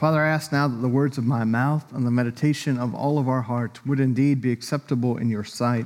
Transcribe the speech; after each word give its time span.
Father, 0.00 0.22
I 0.22 0.30
ask 0.30 0.50
now 0.50 0.66
that 0.66 0.80
the 0.80 0.88
words 0.88 1.18
of 1.18 1.26
my 1.26 1.44
mouth 1.44 1.92
and 1.92 2.06
the 2.06 2.10
meditation 2.10 2.78
of 2.78 2.94
all 2.94 3.18
of 3.18 3.28
our 3.28 3.42
hearts 3.42 3.84
would 3.84 4.00
indeed 4.00 4.40
be 4.40 4.50
acceptable 4.50 5.18
in 5.18 5.28
your 5.28 5.44
sight, 5.44 5.84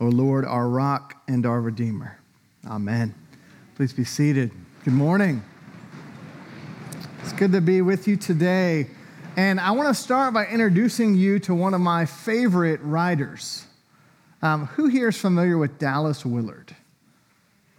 O 0.00 0.06
Lord, 0.06 0.46
our 0.46 0.70
rock 0.70 1.22
and 1.28 1.44
our 1.44 1.60
redeemer. 1.60 2.18
Amen. 2.66 3.14
Please 3.74 3.92
be 3.92 4.04
seated. 4.04 4.52
Good 4.86 4.94
morning. 4.94 5.44
It's 7.22 7.34
good 7.34 7.52
to 7.52 7.60
be 7.60 7.82
with 7.82 8.08
you 8.08 8.16
today. 8.16 8.86
And 9.36 9.60
I 9.60 9.72
want 9.72 9.94
to 9.94 10.02
start 10.02 10.32
by 10.32 10.46
introducing 10.46 11.14
you 11.14 11.38
to 11.40 11.54
one 11.54 11.74
of 11.74 11.82
my 11.82 12.06
favorite 12.06 12.80
writers. 12.80 13.66
Um, 14.40 14.64
who 14.64 14.86
here 14.86 15.08
is 15.08 15.18
familiar 15.18 15.58
with 15.58 15.78
Dallas 15.78 16.24
Willard? 16.24 16.74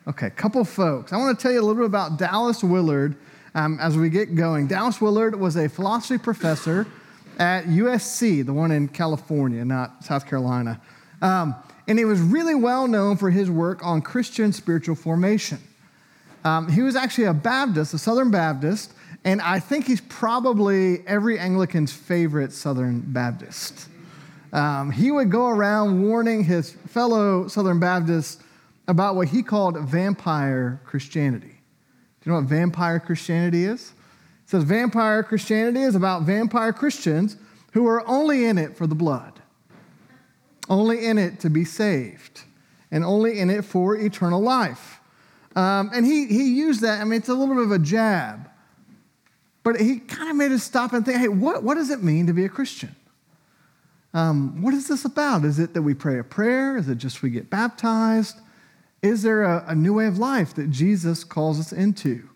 Okay, 0.07 0.27
a 0.27 0.29
couple 0.29 0.63
folks. 0.63 1.11
I 1.11 1.17
want 1.17 1.35
to 1.35 1.41
tell 1.41 1.51
you 1.51 1.59
a 1.59 1.65
little 1.65 1.81
bit 1.81 1.87
about 1.87 2.19
Dallas 2.19 2.63
Willard 2.63 3.17
um, 3.57 3.79
as 3.79 3.97
we 3.97 4.09
get 4.09 4.35
going. 4.35 4.67
Dallas 4.67 5.01
Willard 5.01 5.35
was 5.35 5.55
a 5.55 5.67
philosophy 5.67 6.19
professor 6.19 6.85
at 7.39 7.65
USC, 7.65 8.45
the 8.45 8.53
one 8.53 8.71
in 8.71 8.87
California, 8.87 9.65
not 9.65 10.03
South 10.05 10.27
Carolina. 10.27 10.79
Um, 11.23 11.55
and 11.87 11.97
he 11.97 12.05
was 12.05 12.21
really 12.21 12.53
well 12.53 12.87
known 12.87 13.17
for 13.17 13.31
his 13.31 13.49
work 13.49 13.83
on 13.83 14.03
Christian 14.03 14.53
spiritual 14.53 14.95
formation. 14.95 15.57
Um, 16.43 16.69
he 16.69 16.83
was 16.83 16.95
actually 16.95 17.23
a 17.23 17.33
Baptist, 17.33 17.95
a 17.95 17.97
Southern 17.97 18.29
Baptist, 18.29 18.93
and 19.25 19.41
I 19.41 19.59
think 19.59 19.87
he's 19.87 20.01
probably 20.01 21.05
every 21.07 21.39
Anglican's 21.39 21.91
favorite 21.91 22.53
Southern 22.53 23.01
Baptist. 23.01 23.89
Um, 24.53 24.91
he 24.91 25.09
would 25.09 25.31
go 25.31 25.47
around 25.47 26.03
warning 26.03 26.43
his 26.43 26.71
fellow 26.71 27.47
Southern 27.47 27.79
Baptists 27.79 28.41
about 28.87 29.15
what 29.15 29.29
he 29.29 29.41
called 29.41 29.79
vampire 29.79 30.79
Christianity. 30.85 31.56
You 32.27 32.33
know 32.33 32.39
what 32.39 32.49
vampire 32.49 32.99
Christianity 32.99 33.63
is? 33.63 33.93
It 34.43 34.49
says 34.49 34.63
vampire 34.65 35.23
Christianity 35.23 35.79
is 35.79 35.95
about 35.95 36.23
vampire 36.23 36.73
Christians 36.73 37.37
who 37.71 37.87
are 37.87 38.05
only 38.05 38.43
in 38.43 38.57
it 38.57 38.75
for 38.75 38.85
the 38.85 38.95
blood, 38.95 39.39
only 40.67 41.05
in 41.05 41.17
it 41.17 41.39
to 41.39 41.49
be 41.49 41.63
saved, 41.63 42.41
and 42.91 43.05
only 43.05 43.39
in 43.39 43.49
it 43.49 43.63
for 43.63 43.95
eternal 43.95 44.41
life. 44.41 44.99
Um, 45.55 45.89
and 45.93 46.05
he, 46.05 46.25
he 46.25 46.49
used 46.49 46.81
that, 46.81 46.99
I 46.99 47.05
mean, 47.05 47.13
it's 47.13 47.29
a 47.29 47.33
little 47.33 47.55
bit 47.55 47.63
of 47.63 47.71
a 47.71 47.79
jab, 47.79 48.49
but 49.63 49.79
he 49.79 49.99
kind 49.99 50.29
of 50.29 50.35
made 50.35 50.51
us 50.51 50.63
stop 50.63 50.91
and 50.91 51.05
think 51.05 51.19
hey, 51.19 51.29
what, 51.29 51.63
what 51.63 51.75
does 51.75 51.89
it 51.91 52.03
mean 52.03 52.27
to 52.27 52.33
be 52.33 52.43
a 52.43 52.49
Christian? 52.49 52.93
Um, 54.13 54.61
what 54.61 54.73
is 54.73 54.89
this 54.89 55.05
about? 55.05 55.45
Is 55.45 55.59
it 55.59 55.73
that 55.75 55.81
we 55.81 55.93
pray 55.93 56.19
a 56.19 56.25
prayer? 56.25 56.75
Is 56.75 56.89
it 56.89 56.97
just 56.97 57.21
we 57.23 57.29
get 57.29 57.49
baptized? 57.49 58.41
Is 59.01 59.21
there 59.21 59.43
a, 59.43 59.65
a 59.67 59.75
new 59.75 59.93
way 59.93 60.07
of 60.07 60.17
life 60.17 60.53
that 60.55 60.69
Jesus 60.69 61.23
calls 61.23 61.59
us 61.59 61.71
into? 61.71 62.27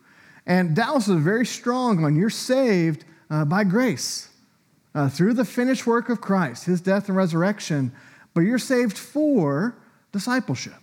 And 0.45 0.75
Dallas 0.75 1.07
is 1.07 1.21
very 1.21 1.45
strong 1.45 2.03
on 2.03 2.15
you're 2.15 2.29
saved 2.29 3.05
uh, 3.29 3.45
by 3.45 3.63
grace 3.63 4.29
uh, 4.93 5.09
through 5.09 5.33
the 5.33 5.45
finished 5.45 5.87
work 5.87 6.09
of 6.09 6.21
Christ, 6.21 6.65
his 6.65 6.81
death 6.81 7.07
and 7.07 7.17
resurrection, 7.17 7.91
but 8.33 8.41
you're 8.41 8.59
saved 8.59 8.97
for 8.97 9.75
discipleship. 10.11 10.73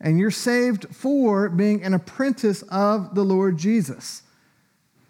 And 0.00 0.18
you're 0.18 0.30
saved 0.30 0.86
for 0.94 1.50
being 1.50 1.84
an 1.84 1.92
apprentice 1.92 2.62
of 2.62 3.14
the 3.14 3.22
Lord 3.22 3.58
Jesus. 3.58 4.22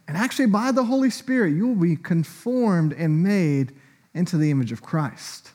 And 0.09 0.17
actually, 0.17 0.47
by 0.47 0.73
the 0.73 0.83
Holy 0.83 1.11
Spirit, 1.11 1.51
you 1.51 1.69
will 1.69 1.77
be 1.77 1.95
conformed 1.95 2.93
and 2.95 3.23
made 3.23 3.73
into 4.15 4.37
the 4.37 4.51
image 4.51 4.73
of 4.73 4.83
Christ. 4.83 5.53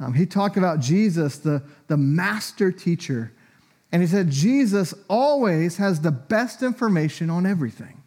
Um, 0.00 0.14
he 0.14 0.26
talked 0.26 0.56
about 0.56 0.80
Jesus, 0.80 1.38
the, 1.38 1.62
the 1.86 1.96
master 1.96 2.72
teacher, 2.72 3.32
and 3.92 4.02
he 4.02 4.08
said, 4.08 4.28
Jesus 4.28 4.92
always 5.08 5.76
has 5.76 6.00
the 6.00 6.10
best 6.10 6.62
information 6.62 7.30
on 7.30 7.46
everything. 7.46 8.02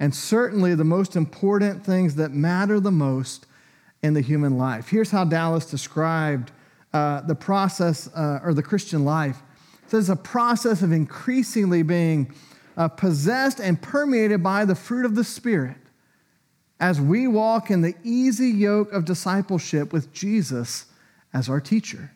And 0.00 0.14
certainly 0.14 0.74
the 0.74 0.84
most 0.84 1.14
important 1.14 1.86
things 1.86 2.16
that 2.16 2.32
matter 2.32 2.80
the 2.80 2.90
most 2.90 3.46
in 4.02 4.14
the 4.14 4.20
human 4.20 4.58
life. 4.58 4.88
Here's 4.88 5.10
how 5.10 5.24
Dallas 5.24 5.70
described 5.70 6.50
uh, 6.92 7.20
the 7.22 7.34
process 7.34 8.08
uh, 8.14 8.40
or 8.42 8.52
the 8.52 8.62
Christian 8.62 9.04
life. 9.04 9.38
It 9.84 9.90
says 9.90 10.10
a 10.10 10.16
process 10.16 10.82
of 10.82 10.92
increasingly 10.92 11.82
being 11.82 12.34
uh, 12.76 12.88
possessed 12.88 13.60
and 13.60 13.80
permeated 13.80 14.42
by 14.42 14.64
the 14.64 14.74
fruit 14.74 15.04
of 15.06 15.14
the 15.14 15.24
Spirit 15.24 15.76
as 16.78 17.00
we 17.00 17.26
walk 17.26 17.70
in 17.70 17.80
the 17.80 17.94
easy 18.02 18.48
yoke 18.48 18.92
of 18.92 19.04
discipleship 19.04 19.92
with 19.92 20.12
Jesus 20.12 20.86
as 21.32 21.48
our 21.48 21.60
teacher. 21.60 22.12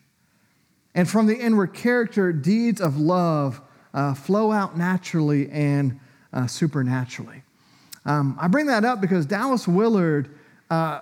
And 0.93 1.09
from 1.09 1.27
the 1.27 1.37
inward 1.37 1.73
character, 1.73 2.33
deeds 2.33 2.81
of 2.81 2.99
love 2.99 3.61
uh, 3.93 4.13
flow 4.13 4.51
out 4.51 4.77
naturally 4.77 5.49
and 5.49 5.99
uh, 6.33 6.47
supernaturally. 6.47 7.43
Um, 8.05 8.37
I 8.39 8.47
bring 8.47 8.67
that 8.67 8.83
up 8.83 8.99
because 8.99 9.25
Dallas 9.25 9.67
Willard 9.67 10.29
uh, 10.69 11.01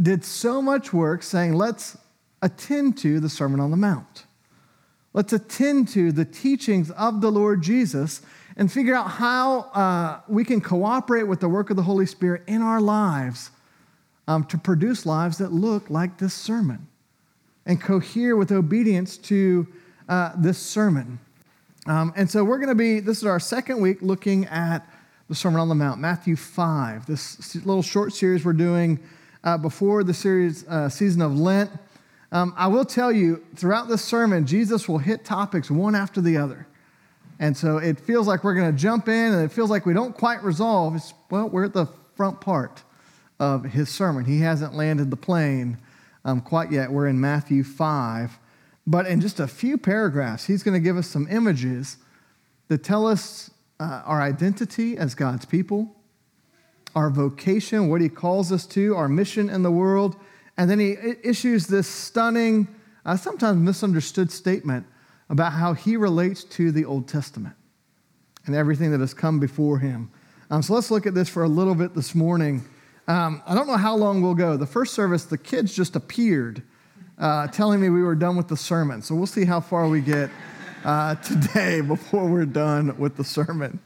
did 0.00 0.24
so 0.24 0.62
much 0.62 0.92
work 0.92 1.22
saying, 1.22 1.54
let's 1.54 1.96
attend 2.42 2.96
to 2.98 3.20
the 3.20 3.28
Sermon 3.28 3.60
on 3.60 3.70
the 3.70 3.76
Mount. 3.76 4.24
Let's 5.12 5.32
attend 5.32 5.88
to 5.88 6.12
the 6.12 6.24
teachings 6.24 6.90
of 6.92 7.20
the 7.20 7.30
Lord 7.30 7.62
Jesus 7.62 8.22
and 8.56 8.70
figure 8.70 8.94
out 8.94 9.10
how 9.10 9.60
uh, 9.60 10.20
we 10.28 10.44
can 10.44 10.60
cooperate 10.60 11.24
with 11.24 11.40
the 11.40 11.48
work 11.48 11.70
of 11.70 11.76
the 11.76 11.82
Holy 11.82 12.06
Spirit 12.06 12.42
in 12.46 12.62
our 12.62 12.80
lives 12.80 13.50
um, 14.26 14.44
to 14.44 14.58
produce 14.58 15.06
lives 15.06 15.38
that 15.38 15.52
look 15.52 15.90
like 15.90 16.18
this 16.18 16.34
sermon 16.34 16.86
and 17.68 17.80
cohere 17.80 18.34
with 18.34 18.50
obedience 18.50 19.18
to 19.18 19.66
uh, 20.08 20.32
this 20.36 20.58
sermon. 20.58 21.20
Um, 21.86 22.12
and 22.16 22.28
so 22.28 22.42
we're 22.42 22.56
going 22.56 22.70
to 22.70 22.74
be, 22.74 22.98
this 22.98 23.18
is 23.18 23.24
our 23.24 23.38
second 23.38 23.80
week 23.80 23.98
looking 24.00 24.46
at 24.46 24.88
the 25.28 25.34
Sermon 25.34 25.60
on 25.60 25.68
the 25.68 25.74
Mount, 25.74 26.00
Matthew 26.00 26.34
5, 26.34 27.06
this 27.06 27.54
little 27.54 27.82
short 27.82 28.14
series 28.14 28.46
we're 28.46 28.54
doing 28.54 28.98
uh, 29.44 29.58
before 29.58 30.02
the 30.02 30.14
series 30.14 30.66
uh, 30.66 30.88
season 30.88 31.20
of 31.20 31.38
Lent. 31.38 31.70
Um, 32.32 32.54
I 32.56 32.66
will 32.66 32.86
tell 32.86 33.12
you, 33.12 33.44
throughout 33.54 33.88
this 33.88 34.02
sermon, 34.02 34.46
Jesus 34.46 34.88
will 34.88 34.98
hit 34.98 35.26
topics 35.26 35.70
one 35.70 35.94
after 35.94 36.22
the 36.22 36.38
other. 36.38 36.66
And 37.38 37.54
so 37.54 37.76
it 37.76 38.00
feels 38.00 38.26
like 38.26 38.44
we're 38.44 38.54
going 38.54 38.74
to 38.74 38.78
jump 38.78 39.08
in, 39.08 39.34
and 39.34 39.44
it 39.44 39.52
feels 39.52 39.68
like 39.68 39.84
we 39.84 39.92
don't 39.92 40.16
quite 40.16 40.42
resolve. 40.42 40.96
It's, 40.96 41.12
well, 41.30 41.50
we're 41.50 41.66
at 41.66 41.74
the 41.74 41.86
front 42.16 42.40
part 42.40 42.82
of 43.38 43.64
his 43.64 43.90
sermon. 43.90 44.24
He 44.24 44.40
hasn't 44.40 44.74
landed 44.74 45.10
the 45.10 45.16
plane 45.16 45.76
um, 46.24 46.40
quite 46.40 46.72
yet. 46.72 46.90
We're 46.90 47.06
in 47.06 47.20
Matthew 47.20 47.64
5. 47.64 48.38
But 48.86 49.06
in 49.06 49.20
just 49.20 49.38
a 49.38 49.46
few 49.46 49.76
paragraphs, 49.76 50.46
he's 50.46 50.62
going 50.62 50.74
to 50.74 50.80
give 50.80 50.96
us 50.96 51.06
some 51.06 51.28
images 51.30 51.98
that 52.68 52.82
tell 52.82 53.06
us 53.06 53.50
uh, 53.80 54.02
our 54.04 54.22
identity 54.22 54.96
as 54.96 55.14
God's 55.14 55.44
people, 55.44 55.94
our 56.94 57.10
vocation, 57.10 57.88
what 57.88 58.00
he 58.00 58.08
calls 58.08 58.50
us 58.50 58.66
to, 58.66 58.96
our 58.96 59.08
mission 59.08 59.50
in 59.50 59.62
the 59.62 59.70
world. 59.70 60.16
And 60.56 60.70
then 60.70 60.78
he 60.78 60.96
issues 61.22 61.66
this 61.66 61.86
stunning, 61.86 62.68
uh, 63.04 63.16
sometimes 63.16 63.58
misunderstood 63.58 64.32
statement 64.32 64.86
about 65.28 65.52
how 65.52 65.74
he 65.74 65.96
relates 65.96 66.42
to 66.44 66.72
the 66.72 66.84
Old 66.84 67.06
Testament 67.06 67.54
and 68.46 68.56
everything 68.56 68.90
that 68.92 69.00
has 69.00 69.14
come 69.14 69.38
before 69.38 69.78
him. 69.78 70.10
Um, 70.50 70.62
so 70.62 70.74
let's 70.74 70.90
look 70.90 71.06
at 71.06 71.14
this 71.14 71.28
for 71.28 71.42
a 71.42 71.48
little 71.48 71.74
bit 71.74 71.94
this 71.94 72.14
morning. 72.14 72.64
Um, 73.08 73.42
I 73.46 73.54
don't 73.54 73.66
know 73.66 73.78
how 73.78 73.96
long 73.96 74.20
we'll 74.20 74.34
go. 74.34 74.58
The 74.58 74.66
first 74.66 74.92
service, 74.92 75.24
the 75.24 75.38
kids 75.38 75.74
just 75.74 75.96
appeared 75.96 76.62
uh, 77.16 77.46
telling 77.46 77.80
me 77.80 77.88
we 77.88 78.02
were 78.02 78.14
done 78.14 78.36
with 78.36 78.48
the 78.48 78.56
sermon. 78.56 79.00
So 79.00 79.14
we'll 79.14 79.26
see 79.26 79.46
how 79.46 79.60
far 79.60 79.88
we 79.88 80.02
get 80.02 80.28
uh, 80.84 81.14
today 81.14 81.80
before 81.86 82.26
we're 82.26 82.44
done 82.44 82.98
with 82.98 83.16
the 83.16 83.24
sermon. 83.24 83.80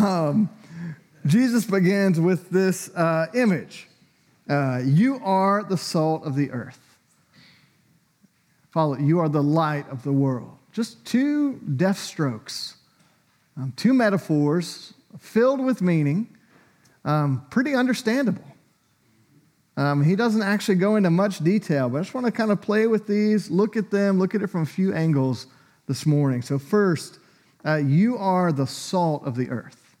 Um, 0.00 0.50
Jesus 1.24 1.66
begins 1.66 2.18
with 2.18 2.50
this 2.50 2.88
uh, 2.96 3.26
image 3.32 3.86
uh, 4.50 4.80
You 4.84 5.20
are 5.22 5.62
the 5.62 5.78
salt 5.78 6.26
of 6.26 6.34
the 6.34 6.50
earth. 6.50 6.80
Follow, 8.70 8.98
you 8.98 9.20
are 9.20 9.28
the 9.28 9.42
light 9.42 9.88
of 9.88 10.02
the 10.02 10.12
world. 10.12 10.58
Just 10.72 11.04
two 11.04 11.60
death 11.76 11.98
strokes, 11.98 12.76
um, 13.56 13.72
two 13.76 13.94
metaphors 13.94 14.94
filled 15.16 15.60
with 15.60 15.80
meaning, 15.80 16.36
um, 17.04 17.46
pretty 17.50 17.74
understandable. 17.74 18.47
Um, 19.78 20.02
he 20.02 20.16
doesn't 20.16 20.42
actually 20.42 20.74
go 20.74 20.96
into 20.96 21.08
much 21.08 21.38
detail, 21.38 21.88
but 21.88 21.98
I 21.98 22.00
just 22.00 22.12
want 22.12 22.26
to 22.26 22.32
kind 22.32 22.50
of 22.50 22.60
play 22.60 22.88
with 22.88 23.06
these, 23.06 23.48
look 23.48 23.76
at 23.76 23.92
them, 23.92 24.18
look 24.18 24.34
at 24.34 24.42
it 24.42 24.48
from 24.48 24.62
a 24.62 24.66
few 24.66 24.92
angles 24.92 25.46
this 25.86 26.04
morning. 26.04 26.42
So, 26.42 26.58
first, 26.58 27.20
uh, 27.64 27.76
you 27.76 28.18
are 28.18 28.50
the 28.50 28.66
salt 28.66 29.24
of 29.24 29.36
the 29.36 29.48
earth. 29.50 29.96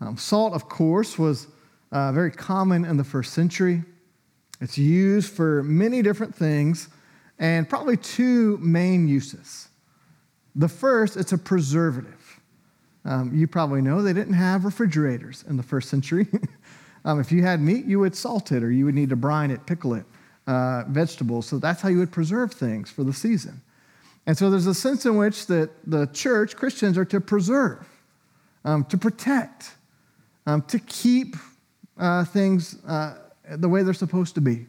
Um, 0.00 0.16
salt, 0.16 0.54
of 0.54 0.68
course, 0.68 1.18
was 1.18 1.48
uh, 1.90 2.12
very 2.12 2.30
common 2.30 2.84
in 2.84 2.96
the 2.96 3.02
first 3.02 3.32
century. 3.32 3.82
It's 4.60 4.78
used 4.78 5.32
for 5.32 5.64
many 5.64 6.00
different 6.00 6.32
things 6.32 6.88
and 7.40 7.68
probably 7.68 7.96
two 7.96 8.56
main 8.58 9.08
uses. 9.08 9.68
The 10.54 10.68
first, 10.68 11.16
it's 11.16 11.32
a 11.32 11.38
preservative. 11.38 12.40
Um, 13.04 13.32
you 13.34 13.48
probably 13.48 13.82
know 13.82 14.00
they 14.00 14.12
didn't 14.12 14.34
have 14.34 14.64
refrigerators 14.64 15.44
in 15.48 15.56
the 15.56 15.64
first 15.64 15.88
century. 15.88 16.28
Um, 17.06 17.20
if 17.20 17.30
you 17.30 17.42
had 17.42 17.60
meat, 17.60 17.86
you 17.86 18.00
would 18.00 18.16
salt 18.16 18.50
it 18.50 18.64
or 18.64 18.70
you 18.70 18.84
would 18.84 18.94
need 18.96 19.10
to 19.10 19.16
brine 19.16 19.52
it, 19.52 19.64
pickle 19.64 19.94
it, 19.94 20.04
uh, 20.48 20.82
vegetables. 20.88 21.46
So 21.46 21.58
that's 21.58 21.80
how 21.80 21.88
you 21.88 21.98
would 21.98 22.10
preserve 22.10 22.52
things 22.52 22.90
for 22.90 23.04
the 23.04 23.12
season. 23.12 23.62
And 24.26 24.36
so 24.36 24.50
there's 24.50 24.66
a 24.66 24.74
sense 24.74 25.06
in 25.06 25.16
which 25.16 25.46
that 25.46 25.70
the 25.86 26.06
church, 26.06 26.56
Christians, 26.56 26.98
are 26.98 27.04
to 27.04 27.20
preserve, 27.20 27.86
um, 28.64 28.84
to 28.86 28.98
protect, 28.98 29.76
um, 30.46 30.62
to 30.62 30.80
keep 30.80 31.36
uh, 31.96 32.24
things 32.24 32.84
uh, 32.84 33.18
the 33.50 33.68
way 33.68 33.84
they're 33.84 33.94
supposed 33.94 34.34
to 34.34 34.40
be. 34.40 34.66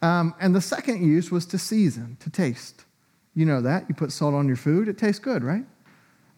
Um, 0.00 0.34
and 0.40 0.54
the 0.54 0.62
second 0.62 1.06
use 1.06 1.30
was 1.30 1.44
to 1.46 1.58
season, 1.58 2.16
to 2.20 2.30
taste. 2.30 2.86
You 3.34 3.44
know 3.44 3.60
that. 3.60 3.84
You 3.86 3.94
put 3.94 4.12
salt 4.12 4.32
on 4.32 4.46
your 4.46 4.56
food, 4.56 4.88
it 4.88 4.96
tastes 4.96 5.18
good, 5.18 5.44
right? 5.44 5.64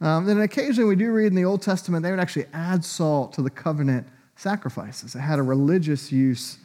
Um, 0.01 0.27
then 0.27 0.41
occasionally 0.41 0.89
we 0.89 0.97
do 0.97 1.13
read 1.13 1.29
in 1.29 1.37
the 1.37 1.45
Old 1.45 1.63
Testament, 1.63 2.03
they 2.03 2.11
would 2.11 2.19
actually 2.19 2.47
add 2.53 2.85
salt 2.85 3.33
to 3.35 3.43
the 3.43 3.51
covenant 3.51 4.09
sacrifices. 4.43 5.15
It 5.15 5.21
had 5.21 5.39
a 5.39 5.43
religious 5.43 6.11
use 6.11 6.59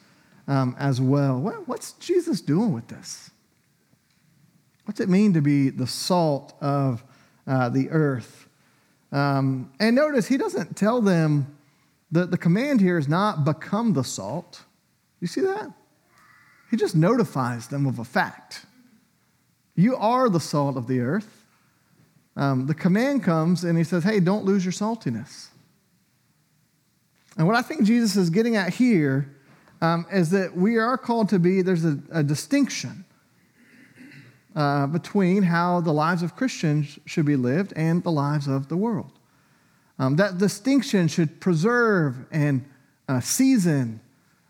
um, 0.48 0.76
as 0.80 1.00
well. 1.00 1.40
What, 1.40 1.68
what's 1.68 1.94
Jesus 1.94 2.42
doing 2.42 2.74
with 2.74 2.88
this? 2.88 3.30
What's 4.86 5.00
it 5.00 5.10
mean 5.10 5.34
to 5.34 5.42
be 5.42 5.70
the 5.70 5.88
salt 5.88 6.54
of 6.60 7.04
uh, 7.46 7.70
the 7.70 7.90
earth? 7.92 8.48
Um, 9.12 9.72
and 9.80 9.96
notice 9.96 10.28
he 10.28 10.38
doesn't 10.38 10.76
tell 10.76 11.02
them 11.02 11.58
that 12.12 12.32
the 12.32 12.38
command 12.38 12.82
here 12.82 12.98
is 12.98 13.08
not 13.08 13.46
become 13.46 13.94
the 13.94 14.04
salt. 14.04 14.64
You 15.20 15.28
see 15.28 15.42
that? 15.42 15.72
He 16.72 16.78
just 16.78 16.96
notifies 16.96 17.68
them 17.68 17.86
of 17.86 18.00
a 18.00 18.04
fact. 18.04 18.66
You 19.76 19.96
are 19.98 20.30
the 20.30 20.40
salt 20.40 20.78
of 20.78 20.88
the 20.88 21.02
earth. 21.02 21.46
Um, 22.36 22.68
the 22.68 22.74
command 22.74 23.24
comes 23.24 23.64
and 23.64 23.78
he 23.78 23.84
says, 23.84 24.04
hey, 24.04 24.20
don't 24.20 24.46
lose 24.46 24.66
your 24.66 24.72
saltiness. 24.72 25.48
And 27.38 27.46
what 27.46 27.56
I 27.56 27.62
think 27.62 27.84
Jesus 27.84 28.16
is 28.16 28.30
getting 28.30 28.56
at 28.56 28.74
here 28.74 29.34
um, 29.82 30.06
is 30.12 30.32
that 30.32 30.56
we 30.56 30.78
are 30.78 30.98
called 30.98 31.30
to 31.30 31.40
be, 31.40 31.62
there's 31.62 31.86
a, 31.86 32.00
a 32.12 32.24
distinction 32.24 33.06
uh, 34.56 34.88
between 34.88 35.44
how 35.44 35.82
the 35.82 35.94
lives 35.94 36.24
of 36.24 36.36
Christians 36.36 36.98
should 37.06 37.26
be 37.26 37.36
lived 37.36 37.74
and 37.76 38.04
the 38.04 38.12
lives 38.12 38.48
of 38.48 38.70
the 38.70 38.78
world. 38.78 39.12
Um, 40.00 40.16
that 40.16 40.40
distinction 40.40 41.08
should 41.08 41.40
preserve 41.40 42.16
and 42.32 42.66
uh, 43.08 43.20
season. 43.20 44.00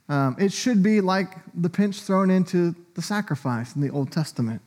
Um, 0.07 0.38
it 0.40 0.54
should 0.54 0.81
be 0.81 1.01
like 1.01 1.36
the 1.54 1.69
pinch 1.69 2.01
thrown 2.01 2.30
into 2.30 2.74
the 2.95 3.01
sacrifice 3.01 3.75
in 3.75 3.81
the 3.81 3.90
Old 3.90 4.12
Testament. 4.12 4.62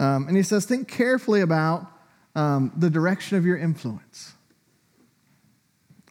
Um, 0.00 0.26
and 0.26 0.36
he 0.36 0.42
says, 0.42 0.64
think 0.64 0.88
carefully 0.88 1.42
about 1.42 1.86
um, 2.34 2.72
the 2.76 2.88
direction 2.88 3.36
of 3.36 3.44
your 3.44 3.58
influence. 3.58 4.32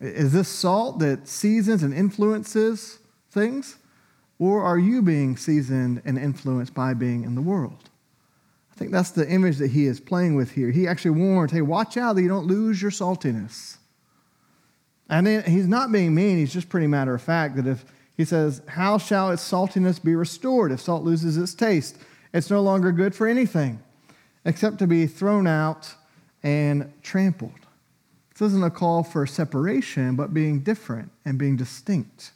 Is 0.01 0.33
this 0.33 0.47
salt 0.47 0.99
that 0.99 1.27
seasons 1.27 1.83
and 1.83 1.93
influences 1.93 2.99
things? 3.29 3.77
Or 4.39 4.63
are 4.63 4.79
you 4.79 5.03
being 5.03 5.37
seasoned 5.37 6.01
and 6.03 6.17
influenced 6.17 6.73
by 6.73 6.95
being 6.95 7.23
in 7.23 7.35
the 7.35 7.41
world? 7.41 7.89
I 8.71 8.75
think 8.75 8.91
that's 8.91 9.11
the 9.11 9.29
image 9.29 9.57
that 9.57 9.69
he 9.69 9.85
is 9.85 9.99
playing 9.99 10.35
with 10.35 10.51
here. 10.51 10.71
He 10.71 10.87
actually 10.87 11.11
warns, 11.11 11.51
hey, 11.51 11.61
watch 11.61 11.97
out 11.97 12.15
that 12.15 12.23
you 12.23 12.27
don't 12.27 12.47
lose 12.47 12.81
your 12.81 12.89
saltiness. 12.89 13.77
And 15.07 15.27
then 15.27 15.43
he's 15.43 15.67
not 15.67 15.91
being 15.91 16.15
mean, 16.15 16.37
he's 16.37 16.53
just 16.53 16.69
pretty 16.69 16.87
matter 16.87 17.13
of 17.13 17.21
fact 17.21 17.57
that 17.57 17.67
if 17.67 17.85
he 18.17 18.25
says, 18.25 18.61
How 18.67 18.97
shall 18.97 19.31
its 19.31 19.47
saltiness 19.47 20.01
be 20.01 20.15
restored 20.15 20.71
if 20.71 20.79
salt 20.79 21.03
loses 21.03 21.37
its 21.37 21.53
taste? 21.53 21.97
It's 22.33 22.49
no 22.49 22.61
longer 22.61 22.91
good 22.91 23.13
for 23.13 23.27
anything 23.27 23.83
except 24.45 24.79
to 24.79 24.87
be 24.87 25.05
thrown 25.05 25.47
out 25.47 25.93
and 26.41 26.91
trampled. 27.03 27.60
This 28.41 28.53
isn't 28.53 28.63
a 28.63 28.71
call 28.71 29.03
for 29.03 29.27
separation, 29.27 30.15
but 30.15 30.33
being 30.33 30.61
different 30.61 31.11
and 31.25 31.37
being 31.37 31.55
distinct 31.55 32.31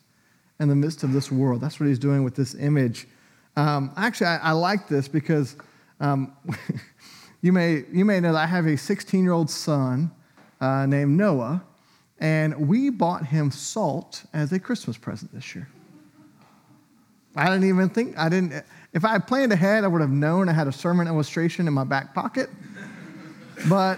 in 0.60 0.68
the 0.68 0.76
midst 0.76 1.02
of 1.02 1.14
this 1.14 1.32
world. 1.32 1.62
That's 1.62 1.80
what 1.80 1.90
he's 1.90 1.98
doing 1.98 2.24
with 2.24 2.36
this 2.36 2.54
image. 2.54 3.08
Um, 3.56 3.92
actually, 3.98 4.28
I, 4.28 4.38
I, 4.38 4.52
like 4.52 4.88
this 4.88 5.08
because 5.08 5.56
um, 6.00 6.38
you, 7.42 7.52
may, 7.52 7.86
you 7.92 8.06
may 8.06 8.20
know 8.20 8.34
that 8.34 8.38
I 8.38 8.46
have 8.46 8.68
a 8.68 8.78
16 8.78 9.24
year 9.24 9.34
old 9.34 9.50
son 9.50 10.12
uh, 10.62 10.86
named 10.86 11.18
Noah, 11.18 11.64
and 12.20 12.68
we 12.68 12.92
bought 12.92 13.26
him 13.26 13.50
salt 13.50 14.26
as 14.32 14.52
a 14.52 14.60
Christmas 14.60 14.98
present 14.98 15.34
this 15.34 15.56
year. 15.56 15.68
I 17.36 17.46
didn't 17.46 17.68
even 17.68 17.90
think, 17.90 18.16
I 18.16 18.30
didn't, 18.30 18.64
if 18.94 19.04
I 19.04 19.14
had 19.14 19.26
planned 19.26 19.54
ahead, 19.54 19.84
I 19.84 19.88
would 19.88 20.02
have 20.02 20.12
known 20.12 20.50
I 20.50 20.54
had 20.54 20.68
a 20.68 20.72
sermon 20.72 21.08
illustration 21.08 21.68
in 21.68 21.74
my 21.74 21.84
back 21.84 22.14
pocket. 22.14 22.52
but 23.68 23.98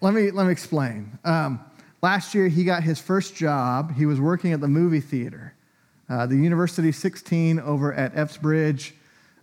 let 0.00 0.14
me, 0.14 0.30
let 0.30 0.46
me 0.46 0.52
explain. 0.52 1.18
Um, 1.24 1.60
last 2.02 2.34
year, 2.34 2.48
he 2.48 2.64
got 2.64 2.82
his 2.82 3.00
first 3.00 3.34
job. 3.34 3.94
He 3.94 4.06
was 4.06 4.20
working 4.20 4.52
at 4.52 4.60
the 4.60 4.68
movie 4.68 5.00
theater, 5.00 5.54
uh, 6.08 6.26
the 6.26 6.36
University 6.36 6.92
16 6.92 7.60
over 7.60 7.94
at 7.94 8.16
Epps 8.16 8.36
Bridge. 8.36 8.94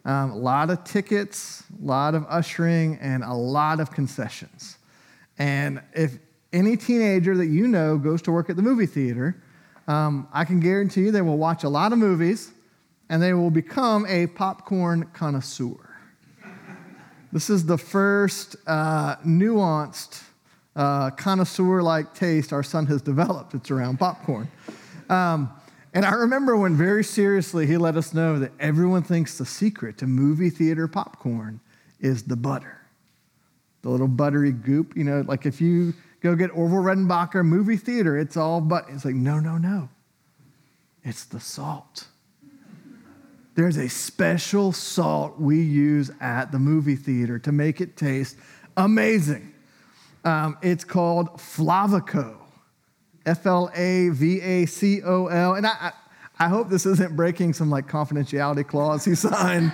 Um, 0.06 0.32
a 0.32 0.38
lot 0.38 0.70
of 0.70 0.84
tickets, 0.84 1.64
a 1.82 1.86
lot 1.86 2.14
of 2.14 2.26
ushering, 2.30 2.98
and 3.02 3.24
a 3.24 3.34
lot 3.34 3.80
of 3.80 3.90
concessions. 3.92 4.78
And 5.38 5.82
if 5.94 6.20
any 6.52 6.78
teenager 6.78 7.36
that 7.38 7.48
you 7.48 7.68
know 7.68 7.98
goes 7.98 8.22
to 8.24 8.32
work 8.32 8.50
at 8.50 8.56
the 8.56 8.62
movie 8.62 8.86
theater, 8.86 9.42
um, 9.88 10.28
I 10.32 10.46
can 10.46 10.60
guarantee 10.60 11.02
you 11.02 11.12
they 11.12 11.22
will 11.22 11.38
watch 11.38 11.64
a 11.64 11.70
lot 11.70 11.94
of 11.94 11.98
movies 11.98 12.52
and 13.10 13.22
they 13.22 13.34
will 13.34 13.52
become 13.52 14.06
a 14.08 14.28
popcorn 14.28 15.10
connoisseur. 15.14 15.76
this 17.32 17.50
is 17.50 17.66
the 17.66 17.78
first 17.78 18.56
uh, 18.68 19.16
nuanced 19.18 20.24
uh, 20.76 21.12
connoisseur 21.12 21.82
like 21.82 22.14
taste 22.14 22.52
our 22.52 22.64
son 22.64 22.86
has 22.88 23.02
developed. 23.02 23.54
It's 23.54 23.72
around 23.72 24.00
popcorn. 24.00 24.50
Um, 25.10 25.52
and 25.94 26.06
I 26.06 26.14
remember 26.14 26.58
when 26.58 26.76
very 26.76 27.04
seriously 27.04 27.68
he 27.68 27.78
let 27.78 27.96
us 27.96 28.14
know 28.14 28.40
that 28.40 28.52
everyone 28.60 29.04
thinks 29.04 29.38
the 29.38 29.46
secret 29.46 29.98
to 30.00 30.08
movie 30.08 30.50
theater 30.50 30.88
popcorn 30.88 31.60
is 32.00 32.24
the 32.24 32.36
butter. 32.36 32.82
The 33.84 33.90
little 33.90 34.08
buttery 34.08 34.52
goop, 34.52 34.98
you 34.98 35.04
know, 35.04 35.24
like 35.28 35.46
if 35.46 35.62
you 35.62 35.94
go 36.22 36.36
get 36.36 36.50
Orville 36.56 36.80
Redenbacher 36.80 37.46
movie 37.46 37.78
theater, 37.78 38.18
it's 38.18 38.38
all 38.38 38.60
but. 38.62 38.86
It's 38.90 39.06
like, 39.06 39.16
no, 39.16 39.40
no, 39.40 39.58
no. 39.58 39.90
It's 41.04 41.26
the 41.26 41.40
salt. 41.40 42.08
There's 43.56 43.78
a 43.78 43.88
special 43.88 44.72
salt 44.72 45.40
we 45.40 45.62
use 45.62 46.10
at 46.20 46.52
the 46.52 46.58
movie 46.58 46.96
theater 46.96 47.38
to 47.40 47.52
make 47.52 47.82
it 47.82 47.96
taste 47.96 48.38
amazing. 48.78 49.53
Um, 50.24 50.58
it's 50.62 50.84
called 50.84 51.30
Flavacol, 51.38 52.38
F 53.26 53.46
L 53.46 53.70
A 53.76 54.10
V 54.10 54.40
A 54.42 54.66
C 54.66 55.02
O 55.04 55.28
L. 55.28 55.56
And 55.56 55.68
I, 55.68 55.92
I, 56.40 56.48
hope 56.48 56.70
this 56.70 56.86
isn't 56.86 57.16
breaking 57.16 57.54
some 57.54 57.70
like 57.70 57.88
confidentiality 57.88 58.66
clause 58.66 59.04
he 59.04 59.16
signed 59.16 59.74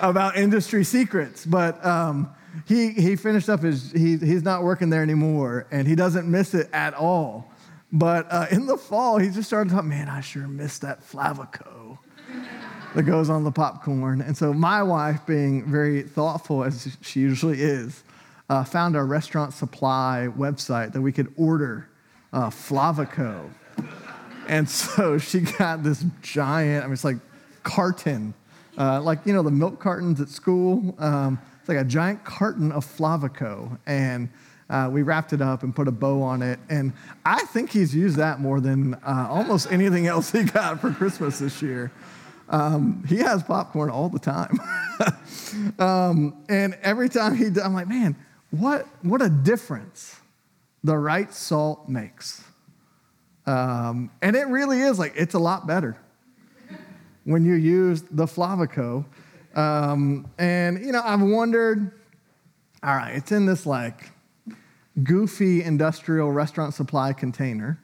about 0.00 0.36
industry 0.36 0.84
secrets, 0.84 1.44
but 1.44 1.84
um, 1.84 2.34
he, 2.66 2.90
he 2.90 3.16
finished 3.16 3.48
up 3.48 3.62
his, 3.62 3.92
he, 3.92 4.16
he's 4.16 4.42
not 4.42 4.62
working 4.62 4.90
there 4.90 5.02
anymore 5.02 5.66
and 5.70 5.86
he 5.86 5.94
doesn't 5.94 6.30
miss 6.30 6.54
it 6.54 6.68
at 6.72 6.94
all. 6.94 7.50
But 7.92 8.26
uh, 8.30 8.46
in 8.50 8.66
the 8.66 8.76
fall, 8.76 9.18
he 9.18 9.30
just 9.30 9.46
started 9.46 9.70
talking, 9.70 9.90
man, 9.90 10.08
I 10.08 10.20
sure 10.20 10.48
miss 10.48 10.78
that 10.78 11.00
Flavacol 11.02 11.98
that 12.94 13.02
goes 13.04 13.30
on 13.30 13.44
the 13.44 13.52
popcorn. 13.52 14.20
And 14.20 14.36
so 14.36 14.52
my 14.52 14.82
wife, 14.82 15.24
being 15.26 15.70
very 15.70 16.02
thoughtful 16.02 16.64
as 16.64 16.96
she 17.02 17.20
usually 17.20 17.60
is, 17.60 18.02
uh, 18.48 18.64
found 18.64 18.96
a 18.96 19.02
restaurant 19.02 19.52
supply 19.52 20.28
website 20.36 20.92
that 20.92 21.00
we 21.00 21.12
could 21.12 21.32
order 21.36 21.88
uh, 22.32 22.50
Flavacol. 22.50 23.50
And 24.48 24.68
so 24.68 25.18
she 25.18 25.40
got 25.40 25.82
this 25.82 26.04
giant, 26.22 26.84
I 26.84 26.86
mean, 26.86 26.92
it's 26.92 27.04
like 27.04 27.16
carton, 27.62 28.34
uh, 28.76 29.00
like, 29.00 29.20
you 29.24 29.32
know, 29.32 29.42
the 29.42 29.50
milk 29.50 29.80
cartons 29.80 30.20
at 30.20 30.28
school. 30.28 30.94
Um, 30.98 31.38
it's 31.60 31.68
like 31.68 31.78
a 31.78 31.84
giant 31.84 32.24
carton 32.24 32.72
of 32.72 32.84
Flavacol. 32.84 33.78
And 33.86 34.28
uh, 34.68 34.88
we 34.90 35.02
wrapped 35.02 35.32
it 35.32 35.40
up 35.40 35.62
and 35.62 35.74
put 35.74 35.88
a 35.88 35.92
bow 35.92 36.22
on 36.22 36.42
it. 36.42 36.58
And 36.68 36.92
I 37.24 37.44
think 37.46 37.70
he's 37.70 37.94
used 37.94 38.16
that 38.16 38.40
more 38.40 38.60
than 38.60 38.94
uh, 38.94 39.26
almost 39.30 39.70
anything 39.70 40.06
else 40.06 40.32
he 40.32 40.44
got 40.44 40.80
for 40.80 40.90
Christmas 40.90 41.38
this 41.38 41.62
year. 41.62 41.92
Um, 42.48 43.04
he 43.08 43.16
has 43.18 43.42
popcorn 43.42 43.90
all 43.90 44.08
the 44.08 44.18
time. 44.18 44.60
um, 45.78 46.44
and 46.48 46.76
every 46.82 47.08
time 47.08 47.34
he, 47.34 47.46
I'm 47.62 47.74
like, 47.74 47.88
man, 47.88 48.16
what, 48.58 48.86
what 49.02 49.22
a 49.22 49.28
difference 49.28 50.16
the 50.82 50.96
right 50.96 51.32
salt 51.32 51.88
makes. 51.88 52.44
Um, 53.46 54.10
and 54.22 54.36
it 54.36 54.46
really 54.48 54.80
is 54.80 54.98
like, 54.98 55.12
it's 55.16 55.34
a 55.34 55.38
lot 55.38 55.66
better 55.66 55.96
when 57.24 57.44
you 57.44 57.54
use 57.54 58.02
the 58.02 58.26
Flavacol. 58.26 59.04
Um, 59.54 60.28
and, 60.38 60.84
you 60.84 60.92
know, 60.92 61.02
I've 61.04 61.22
wondered, 61.22 61.92
all 62.82 62.94
right, 62.94 63.14
it's 63.14 63.32
in 63.32 63.46
this 63.46 63.66
like 63.66 64.10
goofy 65.02 65.62
industrial 65.62 66.30
restaurant 66.32 66.74
supply 66.74 67.12
container 67.12 67.80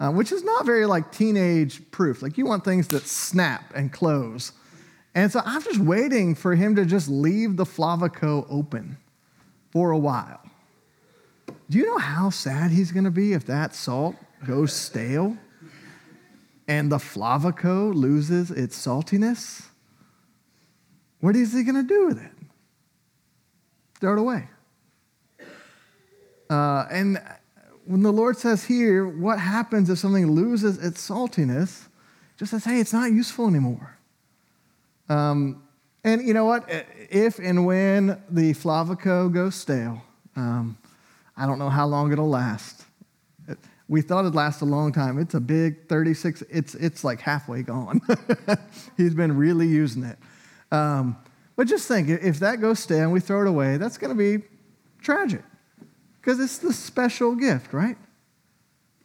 uh, 0.00 0.10
which 0.10 0.32
is 0.32 0.44
not 0.44 0.64
very 0.64 0.86
like 0.86 1.10
teenage 1.12 1.90
proof. 1.90 2.22
Like 2.22 2.38
you 2.38 2.46
want 2.46 2.64
things 2.64 2.88
that 2.88 3.06
snap 3.06 3.72
and 3.74 3.92
close. 3.92 4.52
And 5.14 5.32
so 5.32 5.40
I'm 5.44 5.62
just 5.62 5.80
waiting 5.80 6.34
for 6.34 6.54
him 6.54 6.76
to 6.76 6.84
just 6.84 7.08
leave 7.08 7.56
the 7.56 7.64
Flavacol 7.64 8.46
open 8.48 8.98
for 9.70 9.90
a 9.90 9.98
while. 9.98 10.40
Do 11.70 11.78
you 11.78 11.86
know 11.86 11.98
how 11.98 12.30
sad 12.30 12.70
he's 12.70 12.92
going 12.92 13.04
to 13.04 13.10
be 13.10 13.32
if 13.32 13.46
that 13.46 13.74
salt 13.74 14.16
goes 14.46 14.72
stale 14.72 15.36
and 16.66 16.90
the 16.90 16.98
Flavacol 16.98 17.94
loses 17.94 18.50
its 18.50 18.76
saltiness? 18.78 19.66
What 21.20 21.36
is 21.36 21.52
he 21.52 21.62
going 21.62 21.74
to 21.74 21.82
do 21.82 22.06
with 22.06 22.22
it? 22.22 22.32
Throw 24.00 24.12
it 24.12 24.18
away. 24.18 24.48
Uh, 26.48 26.86
and 26.90 27.20
when 27.84 28.02
the 28.02 28.12
Lord 28.12 28.36
says 28.38 28.64
here, 28.64 29.06
what 29.06 29.38
happens 29.38 29.90
if 29.90 29.98
something 29.98 30.30
loses 30.30 30.78
its 30.78 31.06
saltiness? 31.06 31.88
just 32.38 32.52
says, 32.52 32.64
hey, 32.64 32.78
it's 32.78 32.92
not 32.92 33.10
useful 33.10 33.48
anymore. 33.48 33.98
Um, 35.08 35.62
and 36.04 36.26
you 36.26 36.34
know 36.34 36.44
what? 36.44 36.64
If 37.10 37.38
and 37.38 37.66
when 37.66 38.22
the 38.30 38.54
Flavacol 38.54 39.32
goes 39.32 39.54
stale, 39.54 40.02
um, 40.36 40.78
I 41.36 41.46
don't 41.46 41.58
know 41.58 41.70
how 41.70 41.86
long 41.86 42.12
it'll 42.12 42.28
last. 42.28 42.84
We 43.88 44.02
thought 44.02 44.20
it'd 44.20 44.34
last 44.34 44.60
a 44.60 44.66
long 44.66 44.92
time. 44.92 45.18
It's 45.18 45.34
a 45.34 45.40
big 45.40 45.88
36, 45.88 46.42
it's, 46.50 46.74
it's 46.74 47.04
like 47.04 47.20
halfway 47.20 47.62
gone. 47.62 48.02
He's 48.98 49.14
been 49.14 49.36
really 49.36 49.66
using 49.66 50.04
it. 50.04 50.18
Um, 50.70 51.16
but 51.56 51.66
just 51.66 51.88
think 51.88 52.08
if 52.08 52.38
that 52.40 52.60
goes 52.60 52.80
stale 52.80 53.04
and 53.04 53.12
we 53.12 53.20
throw 53.20 53.40
it 53.40 53.48
away, 53.48 53.78
that's 53.78 53.96
going 53.96 54.10
to 54.10 54.38
be 54.38 54.44
tragic 55.00 55.42
because 56.20 56.38
it's 56.38 56.58
the 56.58 56.72
special 56.72 57.34
gift, 57.34 57.72
right? 57.72 57.96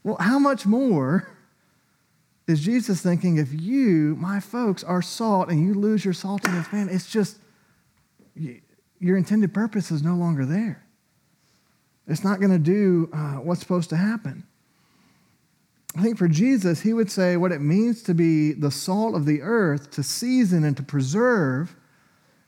Well, 0.04 0.18
how 0.20 0.38
much 0.38 0.66
more 0.66 1.28
is 2.48 2.60
Jesus 2.60 3.02
thinking 3.02 3.38
if 3.38 3.54
you, 3.54 4.16
my 4.20 4.40
folks, 4.40 4.84
are 4.84 5.02
salt 5.02 5.50
and 5.50 5.66
you 5.66 5.74
lose 5.74 6.04
your 6.04 6.14
saltiness, 6.14 6.72
man, 6.74 6.90
it's 6.90 7.10
just 7.10 7.38
your 9.00 9.18
intended 9.18 9.54
purpose 9.54 9.92
is 9.92 10.04
no 10.04 10.16
longer 10.16 10.46
there. 10.46 10.86
It's 12.08 12.24
not 12.24 12.40
going 12.40 12.52
to 12.52 12.60
do 12.60 13.10
uh, 13.14 13.36
what's 13.36 13.62
supposed 13.62 13.90
to 13.92 13.96
happen. 13.96 14.44
I 15.96 16.02
think 16.02 16.18
for 16.18 16.28
Jesus, 16.28 16.82
he 16.82 16.92
would 16.92 17.12
say 17.12 17.38
what 17.38 17.52
it 17.52 17.60
means 17.60 18.02
to 18.04 18.14
be 18.14 18.52
the 18.52 18.72
salt 18.72 19.16
of 19.16 19.26
the 19.26 19.42
earth, 19.42 19.92
to 19.92 20.04
season 20.04 20.64
and 20.64 20.76
to 20.76 20.84
preserve, 20.84 21.76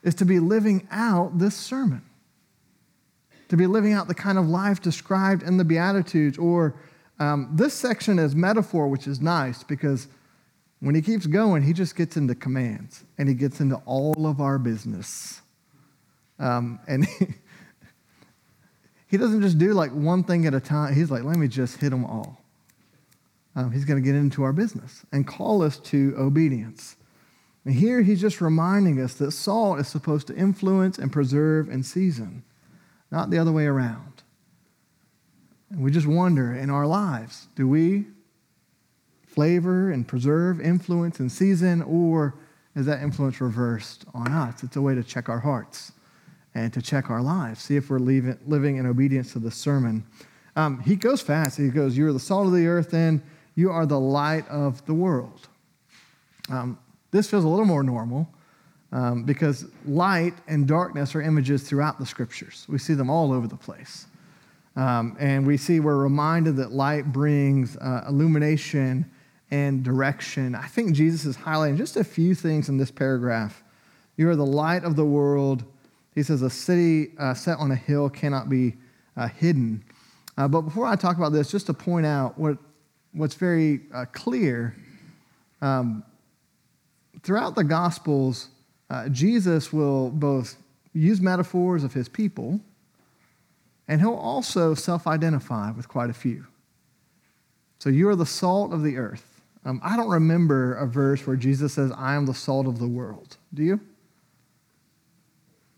is 0.04 0.16
to 0.16 0.26
be 0.26 0.40
living 0.40 0.88
out 0.92 1.38
this 1.38 1.56
sermon. 1.56 2.02
To 3.50 3.58
be 3.58 3.68
living 3.68 3.94
out 3.94 4.08
the 4.08 4.16
kind 4.16 4.38
of 4.38 4.48
life 4.48 4.82
described 4.82 5.44
in 5.44 5.58
the 5.58 5.64
Beatitudes 5.64 6.38
or 6.38 6.76
um, 7.20 7.50
this 7.54 7.74
section 7.74 8.20
is 8.20 8.36
metaphor, 8.36 8.88
which 8.88 9.08
is 9.08 9.22
nice 9.22 9.64
because 9.64 10.08
when 10.80 10.96
he 10.96 11.02
keeps 11.02 11.26
going, 11.26 11.64
he 11.64 11.74
just 11.74 11.96
gets 11.96 12.18
into 12.18 12.36
commands 12.36 13.04
and 13.18 13.30
he 13.30 13.36
gets 13.36 13.62
into 13.62 13.78
all 13.86 14.28
of 14.28 14.42
our 14.42 14.60
business. 14.60 15.42
Um, 16.40 16.80
and 16.88 17.06
he, 17.20 17.28
he 19.08 19.18
doesn't 19.18 19.42
just 19.42 19.58
do 19.58 19.74
like 19.74 19.92
one 19.92 20.24
thing 20.24 20.46
at 20.46 20.54
a 20.54 20.60
time. 20.60 20.94
He's 20.94 21.10
like, 21.10 21.24
let 21.24 21.38
me 21.38 21.48
just 21.48 21.78
hit 21.78 21.92
them 21.92 22.06
all. 22.06 22.42
Um, 23.56 23.72
he's 23.72 23.86
going 23.86 24.02
to 24.02 24.06
get 24.06 24.16
into 24.16 24.44
our 24.44 24.52
business 24.52 25.06
and 25.14 25.26
call 25.26 25.62
us 25.62 25.78
to 25.78 26.14
obedience. 26.18 26.98
And 27.64 27.74
here 27.74 28.02
he's 28.02 28.20
just 28.20 28.42
reminding 28.42 29.00
us 29.02 29.14
that 29.16 29.32
salt 29.32 29.80
is 29.80 29.88
supposed 29.88 30.28
to 30.28 30.36
influence 30.36 30.98
and 30.98 31.12
preserve 31.12 31.70
and 31.70 31.86
season, 31.86 32.44
not 33.12 33.30
the 33.30 33.38
other 33.38 33.54
way 33.54 33.66
around. 33.66 34.15
And 35.76 35.84
we 35.84 35.92
just 35.92 36.08
wonder 36.08 36.54
in 36.54 36.70
our 36.70 36.88
lives 36.88 37.48
do 37.56 37.68
we 37.68 38.06
flavor 39.28 39.92
and 39.92 40.08
preserve, 40.08 40.62
influence, 40.62 41.20
and 41.20 41.30
season, 41.30 41.82
or 41.82 42.36
is 42.78 42.86
that 42.86 43.02
influence 43.02 43.42
reversed 43.42 44.06
on 44.14 44.32
us? 44.32 44.64
It's 44.64 44.78
a 44.78 44.82
way 44.82 44.96
to 44.96 45.04
check 45.04 45.28
our 45.28 45.40
hearts 45.40 45.92
and 46.54 46.72
to 46.72 46.82
check 46.82 47.10
our 47.10 47.22
lives, 47.22 47.62
see 47.62 47.76
if 47.76 47.90
we're 47.90 48.00
leaving, 48.00 48.40
living 48.48 48.78
in 48.78 48.86
obedience 48.86 49.34
to 49.34 49.40
the 49.40 49.52
sermon. 49.52 50.06
Um, 50.56 50.80
he 50.80 50.96
goes 50.96 51.22
fast. 51.22 51.58
He 51.58 51.68
goes, 51.68 51.98
You 51.98 52.08
are 52.08 52.14
the 52.14 52.20
salt 52.20 52.48
of 52.48 52.54
the 52.54 52.66
earth, 52.68 52.94
and 52.94 53.22
you 53.56 53.70
are 53.70 53.86
the 53.86 54.00
light 54.00 54.48
of 54.48 54.86
the 54.86 54.94
world. 54.94 55.50
Um, 56.50 56.80
this 57.12 57.30
feels 57.30 57.44
a 57.44 57.50
little 57.50 57.66
more 57.66 57.84
normal 57.84 58.30
um, 58.94 59.24
because 59.24 59.66
light 59.86 60.36
and 60.48 60.66
darkness 60.66 61.14
are 61.16 61.22
images 61.22 61.64
throughout 61.64 62.00
the 62.00 62.06
scriptures. 62.06 62.66
We 62.70 62.78
see 62.78 62.94
them 62.94 63.10
all 63.10 63.34
over 63.34 63.48
the 63.48 63.58
place. 63.58 64.06
Um, 64.76 65.16
and 65.20 65.48
we 65.48 65.58
see 65.58 65.80
we're 65.80 65.96
reminded 65.98 66.58
that 66.58 66.72
light 66.72 67.12
brings 67.12 67.78
uh, 67.78 68.06
illumination 68.08 69.10
and 69.52 69.84
direction. 69.84 70.56
I 70.56 70.68
think 70.68 70.94
Jesus 70.94 71.26
is 71.26 71.38
highlighting 71.38 71.78
just 71.78 71.96
a 71.96 72.04
few 72.04 72.36
things 72.36 72.68
in 72.68 72.78
this 72.78 72.92
paragraph. 72.92 73.64
You 74.18 74.30
are 74.30 74.36
the 74.36 74.46
light 74.46 74.84
of 74.84 74.96
the 74.96 75.06
world. 75.06 75.64
He 76.14 76.24
says, 76.24 76.42
A 76.42 76.50
city 76.50 77.14
uh, 77.18 77.34
set 77.34 77.58
on 77.58 77.72
a 77.72 77.76
hill 77.76 78.10
cannot 78.10 78.50
be 78.50 78.76
uh, 79.16 79.28
hidden. 79.28 79.84
Uh, 80.38 80.48
but 80.48 80.62
before 80.62 80.86
I 80.86 80.96
talk 80.96 81.16
about 81.18 81.32
this, 81.32 81.50
just 81.50 81.68
to 81.68 81.74
point 81.74 82.06
out 82.06 82.38
what, 82.38 82.58
what's 83.14 83.36
very 83.36 83.82
uh, 83.94 84.06
clear 84.12 84.76
um, 85.62 86.04
throughout 87.24 87.56
the 87.56 87.64
Gospels, 87.64 88.50
uh, 88.90 89.08
Jesus 89.10 89.72
will 89.72 90.10
both 90.10 90.58
use 90.94 91.22
metaphors 91.22 91.84
of 91.84 91.94
his 91.94 92.10
people 92.10 92.60
and 93.88 94.02
he'll 94.02 94.14
also 94.14 94.74
self 94.74 95.08
identify 95.08 95.72
with 95.72 95.88
quite 95.88 96.10
a 96.10 96.14
few. 96.14 96.48
So 97.80 97.90
you 97.90 98.10
are 98.10 98.16
the 98.16 98.26
salt 98.26 98.74
of 98.74 98.84
the 98.84 98.98
earth. 98.98 99.42
Um, 99.64 99.82
I 99.84 99.98
don't 99.98 100.10
remember 100.10 100.76
a 100.76 100.86
verse 100.86 101.26
where 101.26 101.36
Jesus 101.36 101.74
says, 101.74 101.92
I 101.96 102.16
am 102.16 102.26
the 102.26 102.34
salt 102.34 102.68
of 102.68 102.80
the 102.80 102.88
world. 102.88 103.38
Do 103.54 103.64
you? 103.64 103.80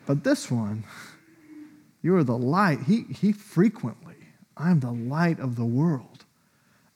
But 0.05 0.23
this 0.23 0.51
one, 0.51 0.83
you 2.01 2.15
are 2.15 2.23
the 2.23 2.37
light. 2.37 2.79
He, 2.81 3.03
he 3.03 3.31
frequently, 3.31 4.15
I 4.55 4.71
am 4.71 4.79
the 4.79 4.91
light 4.91 5.39
of 5.39 5.55
the 5.55 5.65
world. 5.65 6.25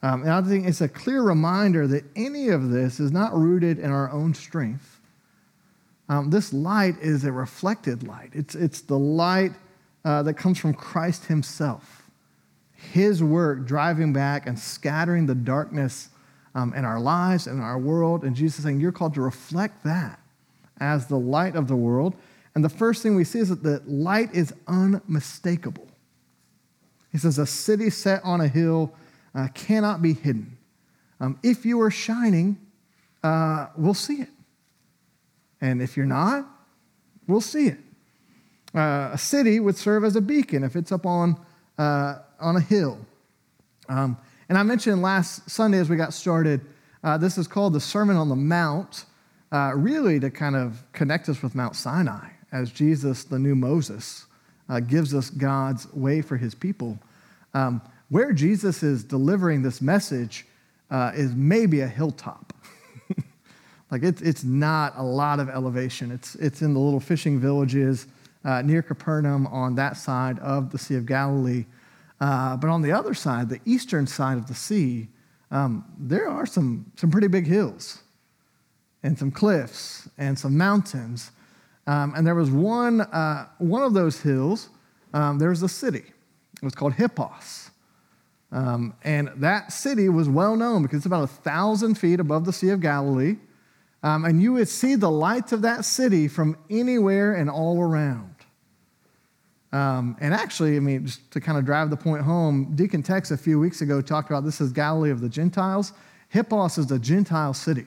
Um, 0.04 0.24
and 0.24 0.32
I 0.32 0.42
think 0.42 0.66
it's 0.66 0.82
a 0.82 0.90
clear 0.90 1.22
reminder 1.22 1.88
that 1.88 2.04
any 2.16 2.50
of 2.50 2.72
this 2.72 3.00
is 3.00 3.12
not 3.12 3.34
rooted 3.34 3.80
in 3.80 3.92
our 3.92 4.12
own 4.12 4.34
strength. 4.34 5.00
Um, 6.10 6.30
this 6.30 6.52
light 6.52 6.96
is 7.00 7.24
a 7.24 7.32
reflected 7.32 8.04
light, 8.08 8.32
it's, 8.34 8.56
it's 8.56 8.82
the 8.82 8.98
light 8.98 9.54
uh, 10.04 10.24
that 10.24 10.34
comes 10.36 10.58
from 10.58 10.74
Christ 10.74 11.26
Himself. 11.26 12.10
His 12.74 13.24
work 13.24 13.66
driving 13.66 14.12
back 14.12 14.48
and 14.48 14.58
scattering 14.58 15.26
the 15.26 15.36
darkness 15.36 16.10
um, 16.56 16.74
in 16.74 16.84
our 16.84 17.00
lives 17.00 17.48
and 17.48 17.62
our 17.62 17.78
world. 17.78 18.24
And 18.24 18.36
Jesus 18.36 18.60
is 18.60 18.66
saying, 18.66 18.80
You're 18.80 18.92
called 18.92 19.14
to 19.16 19.22
reflect 19.22 19.84
that 19.84 20.20
as 20.80 21.08
the 21.08 21.18
light 21.18 21.56
of 21.56 21.68
the 21.68 21.76
world. 21.76 22.16
And 22.56 22.64
the 22.64 22.70
first 22.70 23.04
thing 23.04 23.16
we 23.16 23.24
see 23.24 23.40
is 23.40 23.50
that 23.50 23.64
the 23.64 23.82
light 23.86 24.34
is 24.34 24.54
unmistakable. 24.68 25.88
He 27.12 27.18
says, 27.18 27.38
A 27.38 27.46
city 27.46 27.90
set 27.90 28.22
on 28.24 28.42
a 28.42 28.48
hill 28.48 28.94
uh, 29.34 29.48
cannot 29.54 30.02
be 30.02 30.14
hidden. 30.14 30.58
Um, 31.20 31.40
if 31.44 31.66
you 31.66 31.80
are 31.82 31.92
shining, 31.92 32.58
uh, 33.24 33.68
we'll 33.78 33.94
see 33.94 34.22
it. 34.22 34.30
And 35.62 35.82
if 35.82 35.96
you're 35.96 36.06
not, 36.06 36.48
we'll 37.28 37.42
see 37.42 37.68
it. 37.68 37.78
Uh, 38.74 39.10
a 39.12 39.18
city 39.18 39.60
would 39.60 39.78
serve 39.78 40.04
as 40.04 40.16
a 40.16 40.22
beacon 40.22 40.64
if 40.64 40.76
it's 40.76 40.92
up 40.92 41.06
on, 41.06 41.36
uh, 41.78 42.20
on 42.40 42.56
a 42.56 42.62
hill. 42.62 42.98
Um, 43.90 44.18
and 44.48 44.58
I 44.58 44.64
mentioned 44.64 45.02
last 45.02 45.50
Sunday 45.50 45.80
as 45.80 45.90
we 45.90 45.98
got 45.98 46.14
started, 46.14 46.62
uh, 47.04 47.18
this 47.18 47.38
is 47.38 47.48
called 47.48 47.74
the 47.74 47.82
Sermon 47.82 48.16
on 48.16 48.30
the 48.30 48.36
Mount, 48.36 49.06
uh, 49.52 49.74
really 49.76 50.20
to 50.20 50.30
kind 50.30 50.56
of 50.56 50.84
connect 50.94 51.28
us 51.28 51.42
with 51.42 51.56
Mount 51.56 51.76
Sinai 51.76 52.30
as 52.52 52.72
Jesus, 52.72 53.24
the 53.24 53.40
new 53.40 53.56
Moses, 53.56 54.26
uh, 54.70 54.80
gives 54.80 55.14
us 55.14 55.30
God's 55.30 55.92
way 55.94 56.22
for 56.22 56.38
his 56.38 56.56
people. 56.56 56.98
Um, 57.54 57.82
where 58.10 58.34
Jesus 58.34 58.84
is 58.84 59.04
delivering 59.04 59.62
this 59.62 59.82
message 59.82 60.46
uh, 60.90 61.12
is 61.16 61.34
maybe 61.34 61.82
a 61.82 61.88
hilltop. 61.88 62.54
like 63.92 64.04
it's, 64.04 64.22
it's 64.22 64.44
not 64.44 64.94
a 64.98 65.04
lot 65.04 65.40
of 65.40 65.50
elevation. 65.50 66.12
It's, 66.12 66.36
it's 66.36 66.62
in 66.62 66.74
the 66.74 66.80
little 66.80 67.00
fishing 67.00 67.40
villages 67.40 68.08
uh, 68.44 68.62
near 68.62 68.82
Capernaum 68.82 69.48
on 69.48 69.76
that 69.76 69.98
side 69.98 70.40
of 70.40 70.72
the 70.72 70.78
Sea 70.78 70.96
of 70.96 71.06
Galilee. 71.06 71.66
Uh, 72.20 72.56
but 72.58 72.70
on 72.70 72.82
the 72.82 72.92
other 72.92 73.14
side, 73.14 73.50
the 73.50 73.60
eastern 73.66 74.06
side 74.08 74.38
of 74.38 74.48
the 74.48 74.54
sea, 74.54 75.08
um, 75.50 75.86
there 75.98 76.30
are 76.30 76.46
some, 76.46 76.92
some 76.96 77.12
pretty 77.12 77.28
big 77.28 77.48
hills 77.48 78.04
and 79.04 79.18
some 79.18 79.32
cliffs 79.32 80.08
and 80.18 80.38
some 80.38 80.58
mountains. 80.58 81.32
Um, 81.88 82.14
and 82.16 82.26
there 82.26 82.36
was 82.36 82.52
one, 82.52 83.02
uh, 83.02 83.48
one 83.58 83.82
of 83.82 83.94
those 83.94 84.22
hills, 84.22 84.70
um, 85.14 85.40
there 85.40 85.50
was 85.50 85.64
a 85.64 85.70
city. 85.70 86.04
It 86.62 86.64
was 86.64 86.76
called 86.76 86.94
Hippos. 86.94 87.72
Um, 88.52 88.94
and 89.04 89.32
that 89.38 89.72
city 89.72 90.10
was 90.10 90.28
well 90.30 90.56
known 90.56 90.84
because 90.84 90.98
it's 90.98 91.06
about 91.06 91.24
a 91.24 91.28
thousand 91.28 91.96
feet 91.96 92.20
above 92.20 92.46
the 92.46 92.54
Sea 92.54 92.70
of 92.70 92.82
Galilee. 92.82 93.38
Um, 94.04 94.26
and 94.26 94.42
you 94.42 94.54
would 94.54 94.68
see 94.68 94.96
the 94.96 95.12
lights 95.12 95.52
of 95.52 95.62
that 95.62 95.86
city 95.86 96.28
from 96.28 96.58
anywhere 96.70 97.34
and 97.34 97.50
all 97.50 97.82
around. 97.82 98.31
Um, 99.74 100.18
and 100.20 100.34
actually, 100.34 100.76
I 100.76 100.80
mean, 100.80 101.06
just 101.06 101.32
to 101.32 101.40
kind 101.40 101.58
of 101.58 101.66
drive 101.66 101.90
the 101.90 101.98
point 101.98 102.24
home, 102.24 102.74
Deacon 102.76 103.02
Tex 103.02 103.32
a 103.32 103.38
few 103.38 103.60
weeks 103.60 103.82
ago 103.82 104.02
talked 104.02 104.30
about 104.30 104.44
this 104.44 104.60
is 104.60 104.72
Galilee 104.72 105.12
of 105.12 105.22
the 105.22 105.30
Gentiles. 105.30 105.94
Hippos 106.30 106.78
is 106.78 106.92
a 106.92 107.00
Gentile 107.00 107.54
city. 107.54 107.86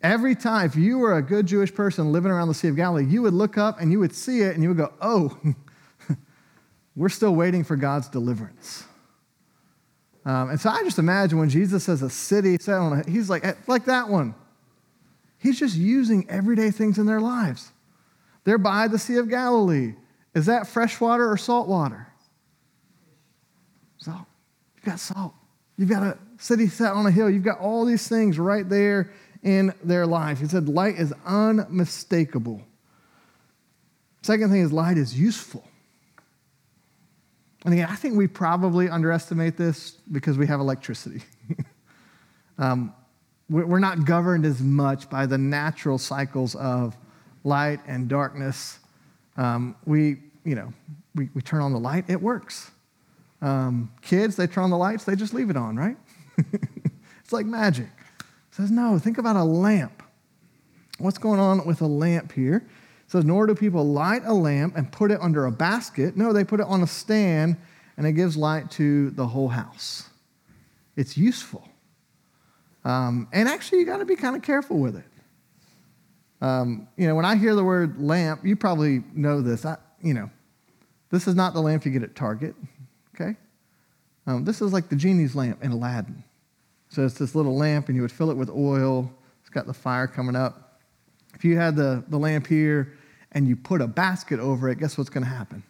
Every 0.00 0.34
time, 0.34 0.66
if 0.66 0.76
you 0.76 0.98
were 0.98 1.16
a 1.16 1.22
good 1.22 1.46
Jewish 1.46 1.74
person 1.74 2.12
living 2.12 2.30
around 2.30 2.48
the 2.48 2.54
Sea 2.54 2.68
of 2.68 2.76
Galilee, 2.76 3.06
you 3.06 3.22
would 3.22 3.32
look 3.32 3.56
up 3.56 3.80
and 3.80 3.90
you 3.90 3.98
would 3.98 4.14
see 4.14 4.42
it 4.42 4.54
and 4.54 4.62
you 4.62 4.68
would 4.68 4.78
go, 4.78 4.92
oh, 5.00 5.36
we're 6.96 7.08
still 7.08 7.34
waiting 7.34 7.64
for 7.64 7.74
God's 7.74 8.08
deliverance. 8.08 8.84
Um, 10.26 10.50
and 10.50 10.60
so 10.60 10.70
I 10.70 10.82
just 10.82 10.98
imagine 10.98 11.38
when 11.38 11.48
Jesus 11.48 11.84
says 11.84 12.02
a 12.02 12.10
city 12.10 12.58
he's 13.06 13.30
like, 13.30 13.68
like 13.68 13.86
that 13.86 14.08
one. 14.08 14.34
He's 15.38 15.58
just 15.58 15.76
using 15.76 16.28
everyday 16.30 16.70
things 16.70 16.98
in 16.98 17.06
their 17.06 17.20
lives. 17.20 17.72
They're 18.44 18.58
by 18.58 18.88
the 18.88 18.98
Sea 18.98 19.16
of 19.16 19.28
Galilee. 19.28 19.94
Is 20.34 20.46
that 20.46 20.66
fresh 20.66 21.00
water 21.00 21.30
or 21.30 21.36
salt 21.36 21.68
water? 21.68 22.08
Salt. 23.98 24.26
You've 24.76 24.84
got 24.84 25.00
salt. 25.00 25.34
You've 25.76 25.88
got 25.88 26.02
a 26.02 26.18
city 26.38 26.68
set 26.68 26.92
on 26.92 27.06
a 27.06 27.10
hill. 27.10 27.30
You've 27.30 27.44
got 27.44 27.58
all 27.58 27.84
these 27.84 28.08
things 28.08 28.38
right 28.38 28.68
there 28.68 29.12
in 29.42 29.72
their 29.82 30.06
life. 30.06 30.40
He 30.40 30.46
said, 30.46 30.68
light 30.68 30.96
is 30.96 31.12
unmistakable. 31.24 32.62
Second 34.22 34.50
thing 34.50 34.62
is, 34.62 34.72
light 34.72 34.96
is 34.96 35.18
useful. 35.18 35.64
And 37.64 37.74
again, 37.74 37.88
I 37.90 37.94
think 37.94 38.16
we 38.16 38.26
probably 38.26 38.88
underestimate 38.88 39.56
this 39.56 39.92
because 40.12 40.36
we 40.36 40.46
have 40.46 40.60
electricity. 40.60 41.22
um, 42.58 42.94
we're 43.50 43.78
not 43.78 44.06
governed 44.06 44.46
as 44.46 44.60
much 44.60 45.08
by 45.10 45.26
the 45.26 45.38
natural 45.38 45.98
cycles 45.98 46.54
of 46.54 46.96
light 47.42 47.80
and 47.86 48.08
darkness. 48.08 48.78
Um, 49.36 49.76
we, 49.84 50.18
you 50.44 50.54
know, 50.54 50.72
we, 51.14 51.28
we 51.34 51.42
turn 51.42 51.60
on 51.60 51.72
the 51.72 51.78
light, 51.78 52.04
it 52.08 52.20
works. 52.20 52.70
Um, 53.42 53.90
kids, 54.00 54.36
they 54.36 54.46
turn 54.46 54.64
on 54.64 54.70
the 54.70 54.76
lights, 54.76 55.04
they 55.04 55.16
just 55.16 55.34
leave 55.34 55.50
it 55.50 55.56
on, 55.56 55.76
right? 55.76 55.96
it's 57.20 57.32
like 57.32 57.46
magic. 57.46 57.90
It 58.18 58.54
says, 58.56 58.70
no, 58.70 58.98
think 58.98 59.18
about 59.18 59.36
a 59.36 59.44
lamp. 59.44 60.02
What's 60.98 61.18
going 61.18 61.40
on 61.40 61.66
with 61.66 61.80
a 61.82 61.86
lamp 61.86 62.32
here? 62.32 62.56
It 62.56 63.10
says, 63.10 63.24
nor 63.24 63.46
do 63.46 63.54
people 63.54 63.86
light 63.86 64.22
a 64.24 64.32
lamp 64.32 64.76
and 64.76 64.90
put 64.90 65.10
it 65.10 65.20
under 65.20 65.46
a 65.46 65.52
basket. 65.52 66.16
No, 66.16 66.32
they 66.32 66.44
put 66.44 66.60
it 66.60 66.66
on 66.66 66.82
a 66.82 66.86
stand 66.86 67.56
and 67.96 68.06
it 68.06 68.12
gives 68.12 68.36
light 68.36 68.70
to 68.72 69.10
the 69.10 69.26
whole 69.26 69.48
house. 69.48 70.08
It's 70.96 71.16
useful. 71.16 71.68
Um, 72.84 73.28
and 73.32 73.48
actually, 73.48 73.80
you 73.80 73.86
got 73.86 73.98
to 73.98 74.04
be 74.04 74.16
kind 74.16 74.36
of 74.36 74.42
careful 74.42 74.78
with 74.78 74.96
it. 74.96 75.04
Um, 76.40 76.88
you 76.96 77.06
know, 77.06 77.14
when 77.14 77.24
I 77.24 77.36
hear 77.36 77.54
the 77.54 77.64
word 77.64 78.00
lamp, 78.00 78.44
you 78.44 78.56
probably 78.56 79.02
know 79.14 79.40
this. 79.40 79.64
I, 79.64 79.76
you 80.02 80.14
know, 80.14 80.30
this 81.10 81.26
is 81.26 81.34
not 81.34 81.54
the 81.54 81.60
lamp 81.60 81.84
you 81.84 81.92
get 81.92 82.02
at 82.02 82.14
Target, 82.14 82.54
okay? 83.14 83.36
Um, 84.26 84.44
this 84.44 84.60
is 84.60 84.72
like 84.72 84.88
the 84.88 84.96
genie's 84.96 85.34
lamp 85.34 85.62
in 85.62 85.70
Aladdin. 85.70 86.24
So 86.88 87.04
it's 87.04 87.14
this 87.14 87.34
little 87.34 87.56
lamp, 87.56 87.88
and 87.88 87.96
you 87.96 88.02
would 88.02 88.12
fill 88.12 88.30
it 88.30 88.36
with 88.36 88.50
oil. 88.50 89.10
It's 89.40 89.50
got 89.50 89.66
the 89.66 89.74
fire 89.74 90.06
coming 90.06 90.36
up. 90.36 90.80
If 91.34 91.44
you 91.44 91.56
had 91.56 91.76
the, 91.76 92.04
the 92.08 92.18
lamp 92.18 92.46
here 92.46 92.94
and 93.32 93.48
you 93.48 93.56
put 93.56 93.80
a 93.80 93.86
basket 93.86 94.38
over 94.38 94.68
it, 94.68 94.78
guess 94.78 94.96
what's 94.96 95.10
going 95.10 95.24
to 95.24 95.30
happen? 95.30 95.62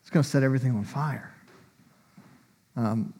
It's 0.00 0.10
going 0.10 0.22
to 0.22 0.28
set 0.28 0.42
everything 0.42 0.72
on 0.72 0.84
fire. 0.84 1.32
Um, 2.76 3.14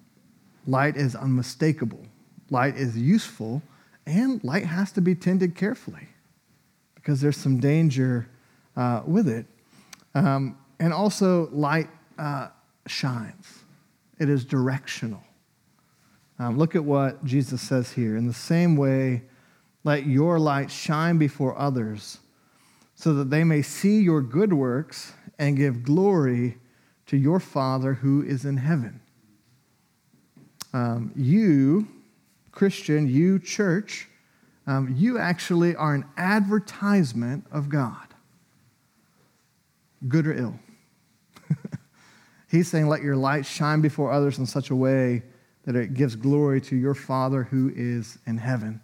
light 0.67 0.97
is 0.97 1.15
unmistakable, 1.15 2.05
light 2.51 2.77
is 2.77 2.99
useful, 2.99 3.63
and 4.07 4.43
light 4.45 4.67
has 4.67 4.93
to 4.93 5.01
be 5.01 5.15
tended 5.15 5.55
carefully 5.55 6.09
because 7.05 7.21
there's 7.21 7.37
some 7.37 7.61
danger 7.61 8.27
uh, 8.79 9.03
with 9.07 9.29
it. 9.29 9.45
Um, 10.15 10.57
and 10.81 10.91
also, 10.91 11.51
light 11.51 11.89
uh, 12.17 12.49
shines, 12.87 13.65
it 14.19 14.31
is 14.31 14.47
directional. 14.47 15.23
Um, 16.39 16.57
look 16.57 16.75
at 16.75 16.83
what 16.83 17.23
Jesus 17.23 17.61
says 17.61 17.93
here. 17.93 18.17
In 18.17 18.27
the 18.27 18.33
same 18.33 18.75
way, 18.75 19.23
let 19.85 20.07
your 20.07 20.39
light 20.39 20.71
shine 20.71 21.19
before 21.19 21.57
others 21.59 22.21
so 22.95 23.13
that 23.15 23.29
they 23.29 23.45
may 23.45 23.61
see 23.61 24.01
your 24.01 24.23
good 24.23 24.55
works 24.55 25.13
and 25.39 25.59
give 25.59 25.83
glory 25.83 26.57
to 27.07 27.19
your 27.19 27.39
Father 27.39 27.93
who 27.93 28.23
is 28.23 28.47
in 28.47 28.57
heaven. 28.57 29.01
Um, 30.73 31.13
you, 31.15 31.87
Christian, 32.51 33.07
you, 33.07 33.39
church, 33.39 34.09
um, 34.67 34.95
you 34.97 35.19
actually 35.19 35.77
are 35.77 35.95
an 35.95 36.05
advertisement 36.17 37.45
of 37.53 37.69
God, 37.69 38.07
good 40.09 40.27
or 40.27 40.35
ill. 40.35 40.59
He's 42.51 42.69
saying, 42.69 42.89
Let 42.89 43.03
your 43.03 43.17
light 43.17 43.45
shine 43.45 43.81
before 43.81 44.11
others 44.11 44.39
in 44.39 44.47
such 44.47 44.71
a 44.71 44.75
way 44.77 45.23
that 45.65 45.77
it 45.77 45.95
gives 45.95 46.17
glory 46.17 46.61
to 46.63 46.77
your 46.77 46.95
Father 46.95 47.43
who 47.45 47.73
is 47.75 48.19
in 48.27 48.37
heaven. 48.37 48.81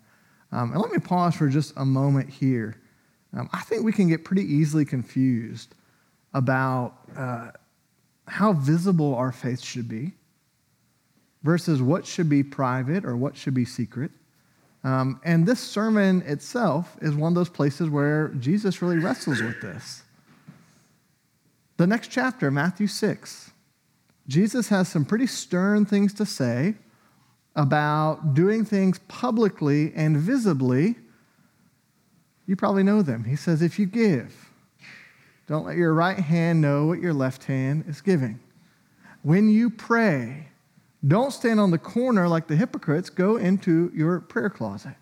Um, 0.53 0.73
and 0.73 0.81
let 0.81 0.91
me 0.91 0.99
pause 0.99 1.35
for 1.35 1.49
just 1.49 1.73
a 1.77 1.85
moment 1.85 2.29
here. 2.29 2.77
Um, 3.33 3.49
I 3.53 3.61
think 3.61 3.85
we 3.85 3.93
can 3.93 4.09
get 4.09 4.25
pretty 4.25 4.43
easily 4.43 4.85
confused 4.85 5.75
about 6.35 6.95
uh, 7.17 7.51
how 8.27 8.53
visible 8.53 9.15
our 9.15 9.33
faith 9.33 9.61
should 9.61 9.89
be 9.89 10.13
versus 11.43 11.81
what 11.81 12.07
should 12.07 12.29
be 12.29 12.43
private 12.43 13.05
or 13.05 13.17
what 13.17 13.37
should 13.37 13.55
be 13.55 13.65
secret. 13.65 14.11
Um, 14.83 15.21
and 15.25 15.47
this 15.47 15.61
sermon 15.61 16.23
itself 16.23 16.97
is 17.03 17.15
one 17.15 17.33
of 17.33 17.35
those 17.35 17.51
places 17.51 17.89
where 17.89 18.29
Jesus 18.29 18.81
really 18.81 18.99
wrestles 18.99 19.43
with 19.43 19.61
this. 19.61 20.03
The 21.77 21.87
next 21.87 22.09
chapter, 22.09 22.51
Matthew 22.51 22.87
6, 22.87 23.51
Jesus 24.27 24.69
has 24.69 24.89
some 24.89 25.05
pretty 25.05 25.27
stern 25.27 25.85
things 25.85 26.15
to 26.15 26.27
say 26.27 26.75
about 27.57 28.35
doing 28.35 28.65
things 28.65 28.99
publicly 29.09 29.93
and 29.95 30.17
visibly. 30.17 30.97
You 32.47 32.57
probably 32.57 32.83
know 32.83 33.03
them. 33.03 33.25
He 33.25 33.37
says, 33.37 33.61
if 33.61 33.79
you 33.79 33.87
give, 33.87 34.51
don't 35.47 35.67
let 35.67 35.77
your 35.77 35.93
right 35.93 36.19
hand 36.19 36.61
know 36.61 36.87
what 36.87 37.01
your 37.01 37.13
left 37.13 37.45
hand 37.45 37.85
is 37.89 38.01
giving. 38.01 38.41
When 39.23 39.51
you 39.51 39.69
pray, 39.69 40.50
don't 41.07 41.33
stand 41.33 41.59
on 41.59 41.71
the 41.71 41.79
corner 41.79 42.29
like 42.29 42.47
the 42.47 42.57
hypocrites. 42.57 43.09
Go 43.09 43.37
into 43.37 43.91
your 43.95 44.21
prayer 44.21 44.51
closet, 44.51 44.95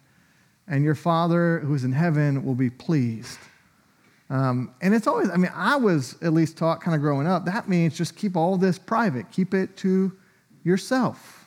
and 0.67 0.85
your 0.85 0.95
Father 0.95 1.61
who 1.61 1.75
is 1.75 1.85
in 1.85 1.93
heaven 1.93 2.45
will 2.45 2.55
be 2.55 2.71
pleased. 2.71 3.39
Um, 4.31 4.75
and 4.83 4.95
it's 4.95 5.07
always, 5.07 5.31
I 5.31 5.37
mean, 5.37 5.53
I 5.55 5.77
was 5.77 6.17
at 6.23 6.33
least 6.33 6.59
taught 6.59 6.83
kind 6.83 6.95
of 6.95 7.01
growing 7.01 7.27
up, 7.27 7.47
that 7.47 7.69
means 7.69 7.97
just 7.97 8.15
keep 8.15 8.37
all 8.37 8.57
this 8.57 8.79
private, 8.79 9.31
keep 9.33 9.55
it 9.55 9.77
to 9.79 10.13
yourself. 10.65 11.47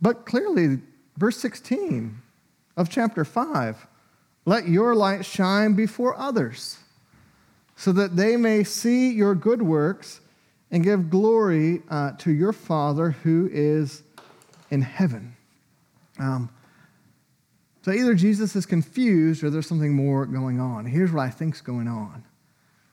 But 0.00 0.24
clearly, 0.24 0.80
verse 1.18 1.36
16 1.36 2.20
of 2.76 2.88
chapter 2.88 3.24
5 3.24 3.86
let 4.46 4.66
your 4.66 4.94
light 4.94 5.24
shine 5.24 5.74
before 5.74 6.18
others, 6.18 6.78
so 7.76 7.92
that 7.92 8.16
they 8.16 8.36
may 8.36 8.64
see 8.64 9.10
your 9.10 9.34
good 9.34 9.62
works 9.62 10.20
and 10.70 10.84
give 10.84 11.10
glory 11.10 11.82
uh, 11.90 12.12
to 12.12 12.30
your 12.30 12.52
Father 12.52 13.10
who 13.10 13.48
is 13.52 14.02
in 14.70 14.82
heaven. 14.82 15.36
Um, 16.18 16.50
so 17.82 17.92
either 17.92 18.14
Jesus 18.14 18.54
is 18.54 18.66
confused 18.66 19.42
or 19.42 19.50
there's 19.50 19.66
something 19.66 19.94
more 19.94 20.26
going 20.26 20.60
on. 20.60 20.84
Here's 20.84 21.10
what 21.12 21.22
I 21.22 21.30
think's 21.30 21.60
going 21.60 21.88
on. 21.88 22.24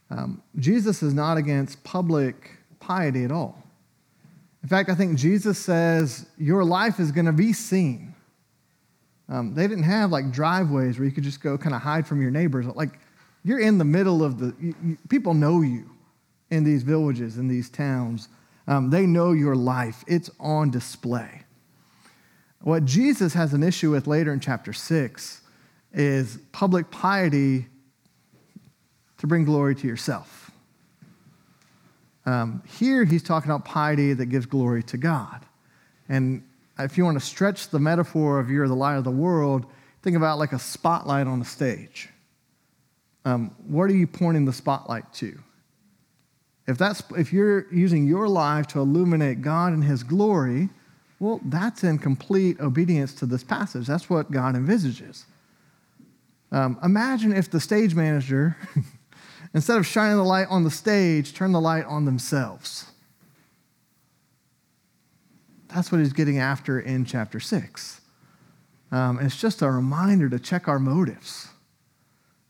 Um, 0.09 0.41
Jesus 0.57 1.03
is 1.03 1.13
not 1.13 1.37
against 1.37 1.83
public 1.83 2.51
piety 2.79 3.25
at 3.25 3.31
all. 3.31 3.61
In 4.63 4.69
fact, 4.69 4.89
I 4.89 4.95
think 4.95 5.17
Jesus 5.17 5.57
says 5.57 6.25
your 6.37 6.63
life 6.63 6.99
is 6.99 7.11
going 7.11 7.25
to 7.25 7.33
be 7.33 7.53
seen. 7.53 8.15
Um, 9.29 9.53
they 9.53 9.67
didn't 9.67 9.83
have 9.83 10.11
like 10.11 10.31
driveways 10.31 10.97
where 10.97 11.05
you 11.05 11.11
could 11.11 11.25
just 11.25 11.41
go 11.41 11.57
kind 11.57 11.75
of 11.75 11.81
hide 11.81 12.07
from 12.07 12.21
your 12.21 12.31
neighbors. 12.31 12.65
Like 12.65 12.97
you're 13.43 13.59
in 13.59 13.77
the 13.77 13.85
middle 13.85 14.23
of 14.23 14.39
the, 14.39 14.55
you, 14.59 14.75
you, 14.83 14.97
people 15.09 15.33
know 15.33 15.61
you 15.61 15.89
in 16.49 16.63
these 16.63 16.83
villages, 16.83 17.37
in 17.37 17.47
these 17.47 17.69
towns. 17.69 18.29
Um, 18.67 18.89
they 18.89 19.05
know 19.05 19.31
your 19.31 19.55
life, 19.55 20.03
it's 20.07 20.29
on 20.39 20.71
display. 20.71 21.43
What 22.61 22.85
Jesus 22.85 23.33
has 23.33 23.53
an 23.53 23.63
issue 23.63 23.91
with 23.91 24.07
later 24.07 24.33
in 24.33 24.39
chapter 24.39 24.73
6 24.73 25.41
is 25.93 26.39
public 26.51 26.89
piety 26.91 27.67
to 29.19 29.27
bring 29.27 29.45
glory 29.45 29.75
to 29.75 29.87
yourself. 29.87 30.51
Um, 32.25 32.61
here, 32.67 33.05
he's 33.05 33.23
talking 33.23 33.49
about 33.49 33.63
piety 33.63 34.13
that 34.13 34.25
gives 34.25 34.45
glory 34.45 34.83
to 34.83 34.97
God. 34.97 35.45
And 36.09 36.43
if 36.77 36.97
you 36.97 37.05
want 37.05 37.19
to 37.19 37.25
stretch 37.25 37.69
the 37.69 37.79
metaphor 37.79 38.39
of 38.39 38.49
you're 38.49 38.67
the 38.67 38.75
light 38.75 38.97
of 38.97 39.03
the 39.03 39.11
world, 39.11 39.65
think 40.01 40.17
about 40.17 40.37
like 40.37 40.51
a 40.51 40.59
spotlight 40.59 41.25
on 41.25 41.41
a 41.41 41.45
stage. 41.45 42.09
Um, 43.23 43.55
what 43.65 43.89
are 43.89 43.95
you 43.95 44.07
pointing 44.07 44.45
the 44.45 44.53
spotlight 44.53 45.11
to? 45.15 45.39
If, 46.67 46.77
that's, 46.77 47.01
if 47.17 47.31
you're 47.31 47.71
using 47.73 48.07
your 48.07 48.27
life 48.27 48.67
to 48.67 48.79
illuminate 48.79 49.41
God 49.41 49.73
and 49.73 49.83
His 49.83 50.03
glory, 50.03 50.69
well, 51.19 51.39
that's 51.45 51.83
in 51.83 51.97
complete 51.97 52.59
obedience 52.59 53.13
to 53.15 53.25
this 53.25 53.43
passage. 53.43 53.87
That's 53.87 54.09
what 54.09 54.29
God 54.31 54.55
envisages. 54.55 55.25
Um, 56.51 56.77
imagine 56.83 57.33
if 57.33 57.49
the 57.49 57.59
stage 57.59 57.95
manager, 57.95 58.57
instead 59.53 59.77
of 59.77 59.87
shining 59.87 60.17
the 60.17 60.23
light 60.23 60.47
on 60.49 60.63
the 60.63 60.71
stage, 60.71 61.33
turned 61.33 61.55
the 61.55 61.61
light 61.61 61.85
on 61.85 62.05
themselves. 62.05 62.85
That's 65.73 65.91
what 65.91 65.99
he's 65.99 66.13
getting 66.13 66.39
after 66.39 66.79
in 66.79 67.05
chapter 67.05 67.39
6. 67.39 68.01
Um, 68.91 69.19
it's 69.19 69.39
just 69.39 69.61
a 69.61 69.69
reminder 69.69 70.29
to 70.29 70.39
check 70.39 70.67
our 70.67 70.79
motives. 70.79 71.49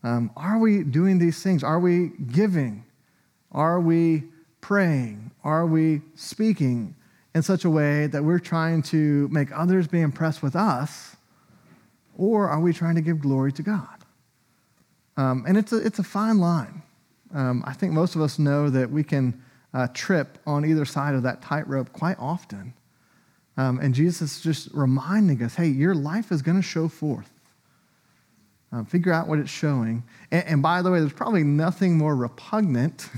Um, 0.04 0.30
are 0.36 0.58
we 0.58 0.84
doing 0.84 1.18
these 1.18 1.42
things? 1.42 1.64
Are 1.64 1.80
we 1.80 2.12
giving? 2.30 2.84
Are 3.52 3.80
we 3.80 4.24
praying? 4.60 5.30
Are 5.44 5.66
we 5.66 6.02
speaking 6.14 6.94
in 7.34 7.42
such 7.42 7.64
a 7.64 7.70
way 7.70 8.06
that 8.06 8.22
we're 8.22 8.38
trying 8.38 8.82
to 8.82 9.28
make 9.28 9.48
others 9.52 9.86
be 9.86 10.00
impressed 10.00 10.42
with 10.42 10.56
us? 10.56 11.16
Or 12.16 12.48
are 12.48 12.60
we 12.60 12.72
trying 12.72 12.96
to 12.96 13.00
give 13.00 13.20
glory 13.20 13.52
to 13.52 13.62
God? 13.62 13.98
Um, 15.16 15.44
and 15.46 15.56
it's 15.56 15.72
a, 15.72 15.78
it's 15.78 15.98
a 15.98 16.04
fine 16.04 16.38
line. 16.38 16.82
Um, 17.34 17.62
I 17.66 17.72
think 17.72 17.92
most 17.92 18.14
of 18.14 18.22
us 18.22 18.38
know 18.38 18.70
that 18.70 18.90
we 18.90 19.04
can 19.04 19.42
uh, 19.74 19.88
trip 19.92 20.38
on 20.46 20.64
either 20.64 20.84
side 20.84 21.14
of 21.14 21.22
that 21.24 21.42
tightrope 21.42 21.92
quite 21.92 22.16
often. 22.18 22.74
Um, 23.56 23.80
and 23.80 23.94
Jesus 23.94 24.36
is 24.36 24.40
just 24.40 24.68
reminding 24.72 25.42
us 25.42 25.54
hey, 25.54 25.66
your 25.66 25.94
life 25.94 26.30
is 26.30 26.42
going 26.42 26.56
to 26.56 26.62
show 26.62 26.88
forth. 26.88 27.30
Uh, 28.72 28.84
figure 28.84 29.12
out 29.12 29.26
what 29.26 29.38
it's 29.38 29.50
showing. 29.50 30.02
And, 30.30 30.44
and, 30.46 30.62
by 30.62 30.82
the 30.82 30.90
way, 30.90 31.00
there's 31.00 31.12
probably 31.12 31.42
nothing 31.42 31.96
more 31.96 32.14
repugnant 32.14 33.08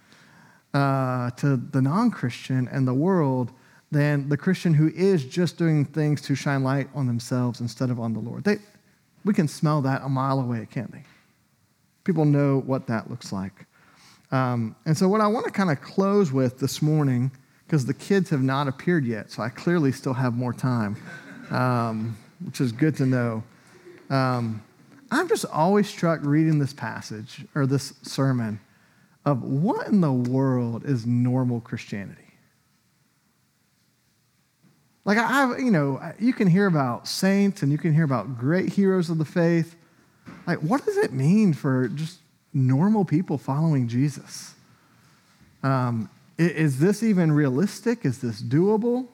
uh, 0.74 1.30
to 1.30 1.56
the 1.56 1.82
non 1.82 2.10
Christian 2.10 2.68
and 2.68 2.86
the 2.86 2.94
world 2.94 3.50
than 3.90 4.28
the 4.28 4.36
Christian 4.36 4.74
who 4.74 4.88
is 4.94 5.24
just 5.24 5.56
doing 5.56 5.84
things 5.84 6.20
to 6.22 6.34
shine 6.34 6.62
light 6.62 6.88
on 6.94 7.06
themselves 7.06 7.60
instead 7.60 7.90
of 7.90 7.98
on 7.98 8.12
the 8.12 8.20
Lord. 8.20 8.44
They, 8.44 8.58
we 9.24 9.34
can 9.34 9.48
smell 9.48 9.82
that 9.82 10.02
a 10.02 10.08
mile 10.08 10.40
away, 10.40 10.66
can't 10.70 10.92
they? 10.92 11.02
People 12.04 12.24
know 12.24 12.60
what 12.66 12.86
that 12.86 13.10
looks 13.10 13.32
like. 13.32 13.66
Um, 14.30 14.74
and 14.84 14.96
so, 14.96 15.08
what 15.08 15.20
I 15.20 15.26
want 15.26 15.46
to 15.46 15.52
kind 15.52 15.70
of 15.70 15.80
close 15.80 16.32
with 16.32 16.58
this 16.58 16.82
morning, 16.82 17.30
because 17.66 17.86
the 17.86 17.94
kids 17.94 18.30
have 18.30 18.42
not 18.42 18.68
appeared 18.68 19.04
yet, 19.04 19.30
so 19.30 19.42
I 19.42 19.48
clearly 19.48 19.92
still 19.92 20.14
have 20.14 20.34
more 20.34 20.52
time, 20.52 20.96
um, 21.50 22.16
which 22.44 22.60
is 22.60 22.72
good 22.72 22.96
to 22.96 23.06
know. 23.06 23.42
I'm 25.14 25.28
just 25.28 25.44
always 25.46 25.88
struck 25.88 26.20
reading 26.22 26.58
this 26.58 26.72
passage 26.72 27.44
or 27.54 27.66
this 27.66 27.94
sermon 28.02 28.60
of 29.24 29.42
what 29.42 29.88
in 29.88 30.00
the 30.00 30.12
world 30.12 30.84
is 30.84 31.06
normal 31.06 31.60
Christianity? 31.60 32.20
Like, 35.04 35.18
I, 35.18 35.58
you 35.58 35.70
know, 35.70 36.00
you 36.18 36.32
can 36.32 36.48
hear 36.48 36.66
about 36.66 37.06
saints 37.06 37.62
and 37.62 37.70
you 37.70 37.78
can 37.78 37.92
hear 37.92 38.04
about 38.04 38.38
great 38.38 38.72
heroes 38.72 39.10
of 39.10 39.18
the 39.18 39.24
faith. 39.24 39.76
Like, 40.46 40.58
what 40.58 40.84
does 40.84 40.96
it 40.96 41.12
mean 41.12 41.52
for 41.52 41.88
just 41.88 42.20
normal 42.52 43.04
people 43.04 43.36
following 43.36 43.86
Jesus? 43.86 44.54
Um, 45.62 46.08
is 46.38 46.78
this 46.78 47.02
even 47.02 47.32
realistic? 47.32 48.04
Is 48.04 48.18
this 48.18 48.42
doable? 48.42 49.08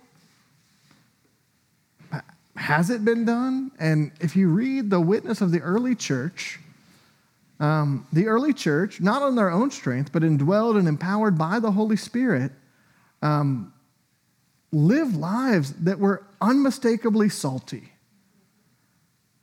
Has 2.70 2.90
it 2.90 3.04
been 3.04 3.24
done? 3.24 3.72
And 3.78 4.12
if 4.20 4.36
you 4.36 4.48
read 4.48 4.90
the 4.90 5.00
witness 5.00 5.40
of 5.40 5.50
the 5.50 5.60
early 5.60 5.94
church, 5.94 6.60
um, 7.58 8.06
the 8.12 8.28
early 8.28 8.52
church, 8.52 9.00
not 9.00 9.22
on 9.22 9.34
their 9.34 9.50
own 9.50 9.70
strength, 9.70 10.12
but 10.12 10.22
indwelled 10.22 10.78
and 10.78 10.86
empowered 10.86 11.36
by 11.36 11.58
the 11.58 11.72
Holy 11.72 11.96
Spirit, 11.96 12.52
um, 13.22 13.72
lived 14.72 15.16
lives 15.16 15.72
that 15.74 15.98
were 15.98 16.24
unmistakably 16.40 17.28
salty 17.28 17.92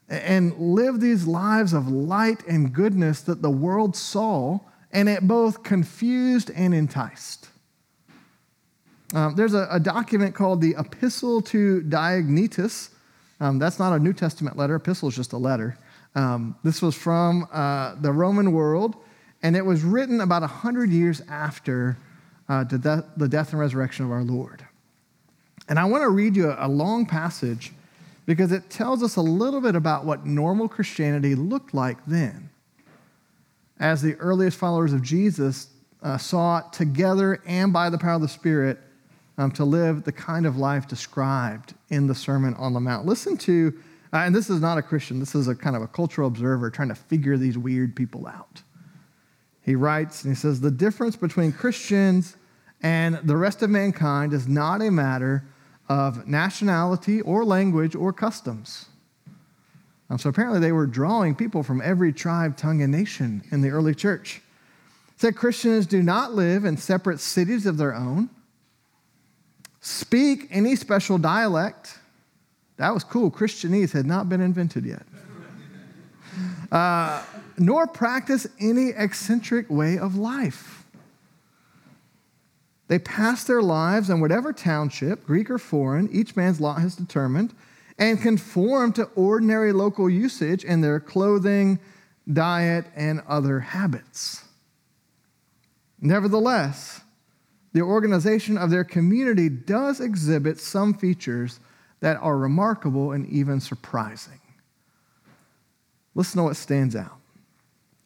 and 0.10 0.58
lived 0.58 1.02
these 1.02 1.28
lives 1.28 1.74
of 1.74 1.90
light 1.90 2.46
and 2.48 2.74
goodness 2.74 3.22
that 3.22 3.42
the 3.42 3.50
world 3.50 3.96
saw 3.96 4.60
and 4.92 5.10
it 5.10 5.28
both 5.28 5.64
confused 5.64 6.50
and 6.56 6.74
enticed. 6.74 7.50
Um, 9.14 9.36
there's 9.36 9.54
a, 9.54 9.68
a, 9.70 9.80
document 9.80 10.34
called 10.34 10.62
the 10.62 10.76
Epistle 10.78 11.42
to 11.44 11.82
Diognetus. 11.82 12.90
Um, 13.40 13.60
that's 13.60 13.80
not 13.80 13.94
a 13.94 14.00
New 14.00 14.14
Testament 14.14 14.58
letter, 14.58 14.76
epistle 14.76 15.10
is 15.10 15.16
just 15.16 15.34
a 15.34 15.38
letter. 15.38 15.78
Um, 16.16 16.56
this 16.64 16.82
was 16.82 16.96
from 16.96 17.48
uh, 17.52 17.96
the 18.02 18.12
Roman 18.12 18.52
world, 18.52 18.96
and 19.44 19.56
it 19.56 19.66
was 19.66 19.84
written 19.84 20.22
about 20.22 20.42
100 20.42 20.90
years 20.90 21.22
after 21.30 21.98
uh, 22.50 22.64
the, 22.64 22.78
death, 22.78 23.06
the 23.18 23.28
death 23.28 23.52
and 23.52 23.60
resurrection 23.60 24.06
of 24.06 24.12
our 24.12 24.24
Lord. 24.24 24.66
And 25.70 25.78
I 25.78 25.86
want 25.86 26.04
to 26.04 26.10
read 26.10 26.36
you 26.36 26.50
a, 26.50 26.68
a 26.68 26.68
long 26.68 27.06
passage 27.06 27.74
because 28.26 28.52
it 28.52 28.70
tells 28.70 29.04
us 29.04 29.16
a 29.16 29.22
little 29.22 29.62
bit 29.62 29.76
about 29.76 30.06
what 30.06 30.26
normal 30.26 30.68
Christianity 30.68 31.36
looked 31.36 31.74
like 31.74 31.98
then. 32.06 32.50
As 33.80 34.02
the 34.02 34.16
earliest 34.16 34.58
followers 34.58 34.94
of 34.94 35.02
Jesus 35.02 35.68
uh, 36.02 36.18
sought 36.18 36.74
together 36.74 37.42
and 37.46 37.72
by 37.72 37.90
the 37.90 37.98
power 37.98 38.14
of 38.14 38.22
the 38.22 38.28
Spirit 38.28 38.80
um, 39.38 39.52
to 39.52 39.64
live 39.64 40.04
the 40.04 40.12
kind 40.12 40.46
of 40.46 40.58
life 40.58 40.88
described 40.88 41.74
in 41.90 42.08
the 42.08 42.16
Sermon 42.16 42.54
on 42.56 42.74
the 42.74 42.80
Mount. 42.80 43.06
Listen 43.06 43.38
to, 43.38 43.74
uh, 44.14 44.18
and 44.18 44.36
this 44.36 44.50
is 44.50 44.60
not 44.60 44.78
a 44.78 44.82
Christian, 44.82 45.20
this 45.20 45.36
is 45.36 45.48
a 45.48 45.56
kind 45.56 45.76
of 45.76 45.82
a 45.82 45.88
cultural 45.88 46.28
observer 46.28 46.70
trying 46.70 46.90
to 46.90 46.96
figure 46.96 47.38
these 47.38 47.58
weird 47.58 47.96
people 47.96 48.28
out. 48.28 48.62
He 49.62 49.76
writes 49.76 50.24
and 50.24 50.34
he 50.34 50.40
says, 50.40 50.62
The 50.62 50.72
difference 50.72 51.16
between 51.16 51.52
Christians 51.52 52.38
and 52.82 53.16
the 53.24 53.38
rest 53.38 53.62
of 53.62 53.70
mankind 53.70 54.34
is 54.34 54.48
not 54.48 54.82
a 54.82 54.90
matter 54.90 55.44
of 55.90 56.28
nationality 56.28 57.22
or 57.22 57.46
language 57.46 57.96
or 57.96 58.14
customs. 58.14 58.86
Um, 60.10 60.18
so 60.18 60.30
apparently, 60.30 60.60
they 60.60 60.72
were 60.72 60.86
drawing 60.86 61.36
people 61.36 61.64
from 61.64 61.82
every 61.82 62.14
tribe, 62.14 62.56
tongue, 62.56 62.82
and 62.82 62.92
nation 62.92 63.44
in 63.52 63.62
the 63.62 63.70
early 63.70 63.94
church. 63.94 64.42
Said 65.18 65.36
Christians 65.36 65.86
do 65.86 66.02
not 66.02 66.34
live 66.34 66.64
in 66.64 66.78
separate 66.78 67.20
cities 67.20 67.66
of 67.66 67.78
their 67.78 67.94
own, 67.94 68.30
speak 69.88 70.48
any 70.52 70.76
special 70.76 71.18
dialect. 71.18 71.98
That 72.76 72.94
was 72.94 73.04
cool. 73.04 73.32
Christianese 73.32 73.92
had 73.92 74.06
not 74.06 74.28
been 74.30 74.42
invented 74.42 74.86
yet. 74.86 75.04
Uh, 76.72 77.24
nor 77.58 77.88
practice 77.88 78.46
any 78.60 78.90
eccentric 78.90 79.68
way 79.70 79.98
of 79.98 80.18
life. 80.18 80.84
They 82.90 83.00
pass 83.00 83.46
their 83.46 83.62
lives 83.62 84.10
in 84.10 84.20
whatever 84.20 84.52
township, 84.52 85.26
Greek 85.26 85.50
or 85.50 85.58
foreign, 85.58 86.10
each 86.12 86.36
man's 86.36 86.60
lot 86.60 86.82
has 86.82 86.96
determined, 86.96 87.56
and 87.98 88.22
conform 88.22 88.92
to 88.94 89.06
ordinary 89.16 89.72
local 89.72 90.10
usage 90.10 90.66
in 90.66 90.82
their 90.82 91.00
clothing, 91.00 91.80
diet, 92.32 92.86
and 92.96 93.24
other 93.28 93.62
habits. 93.62 94.44
Nevertheless, 96.00 97.02
the 97.78 97.84
organization 97.84 98.58
of 98.58 98.72
their 98.72 98.84
community 98.84 99.50
does 99.50 100.02
exhibit 100.02 100.60
some 100.60 100.96
features 100.96 101.60
that 102.00 102.18
are 102.18 102.36
remarkable 102.36 103.12
and 103.12 103.30
even 103.30 103.60
surprising. 103.60 104.42
Listen 106.16 106.40
to 106.40 106.46
what 106.46 106.56
stands 106.56 106.96
out. 106.96 107.20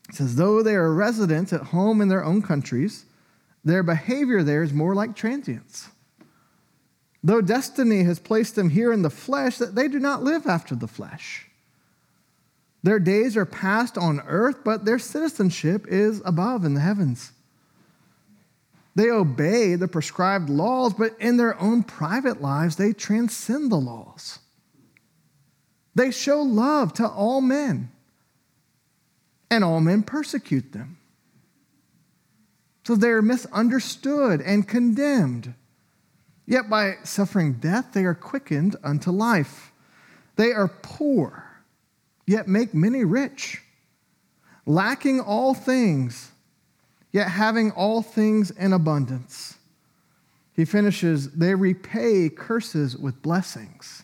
It 0.09 0.15
says, 0.15 0.35
though 0.35 0.61
they 0.61 0.75
are 0.75 0.93
residents 0.93 1.53
at 1.53 1.61
home 1.61 2.01
in 2.01 2.09
their 2.09 2.25
own 2.25 2.41
countries, 2.41 3.05
their 3.63 3.81
behavior 3.81 4.43
there 4.43 4.61
is 4.61 4.73
more 4.73 4.93
like 4.93 5.15
transients. 5.15 5.87
Though 7.23 7.39
destiny 7.39 8.03
has 8.03 8.19
placed 8.19 8.55
them 8.55 8.71
here 8.71 8.91
in 8.91 9.03
the 9.03 9.09
flesh, 9.09 9.57
that 9.57 9.73
they 9.73 9.87
do 9.87 9.99
not 9.99 10.21
live 10.21 10.47
after 10.47 10.75
the 10.75 10.85
flesh. 10.85 11.47
Their 12.83 12.99
days 12.99 13.37
are 13.37 13.45
passed 13.45 13.97
on 13.97 14.19
earth, 14.27 14.65
but 14.65 14.83
their 14.83 14.99
citizenship 14.99 15.85
is 15.87 16.21
above 16.25 16.65
in 16.65 16.73
the 16.73 16.81
heavens. 16.81 17.31
They 18.95 19.09
obey 19.09 19.75
the 19.75 19.87
prescribed 19.87 20.49
laws, 20.49 20.93
but 20.93 21.15
in 21.19 21.37
their 21.37 21.59
own 21.59 21.83
private 21.83 22.41
lives, 22.41 22.75
they 22.75 22.93
transcend 22.93 23.71
the 23.71 23.77
laws. 23.77 24.39
They 25.95 26.11
show 26.11 26.41
love 26.41 26.93
to 26.93 27.07
all 27.07 27.41
men, 27.41 27.91
and 29.49 29.63
all 29.63 29.79
men 29.79 30.03
persecute 30.03 30.71
them. 30.73 30.97
So 32.85 32.95
they 32.95 33.09
are 33.09 33.21
misunderstood 33.21 34.41
and 34.41 34.67
condemned. 34.67 35.53
Yet 36.45 36.69
by 36.69 36.95
suffering 37.03 37.53
death, 37.53 37.93
they 37.93 38.03
are 38.03 38.15
quickened 38.15 38.75
unto 38.83 39.11
life. 39.11 39.71
They 40.35 40.51
are 40.51 40.67
poor, 40.67 41.45
yet 42.25 42.47
make 42.47 42.73
many 42.73 43.05
rich, 43.05 43.61
lacking 44.65 45.19
all 45.19 45.53
things, 45.53 46.31
yet 47.11 47.27
having 47.29 47.71
all 47.71 48.01
things 48.01 48.51
in 48.51 48.73
abundance. 48.73 49.57
He 50.53 50.65
finishes, 50.65 51.31
they 51.31 51.55
repay 51.55 52.29
curses 52.29 52.97
with 52.97 53.21
blessings 53.21 54.03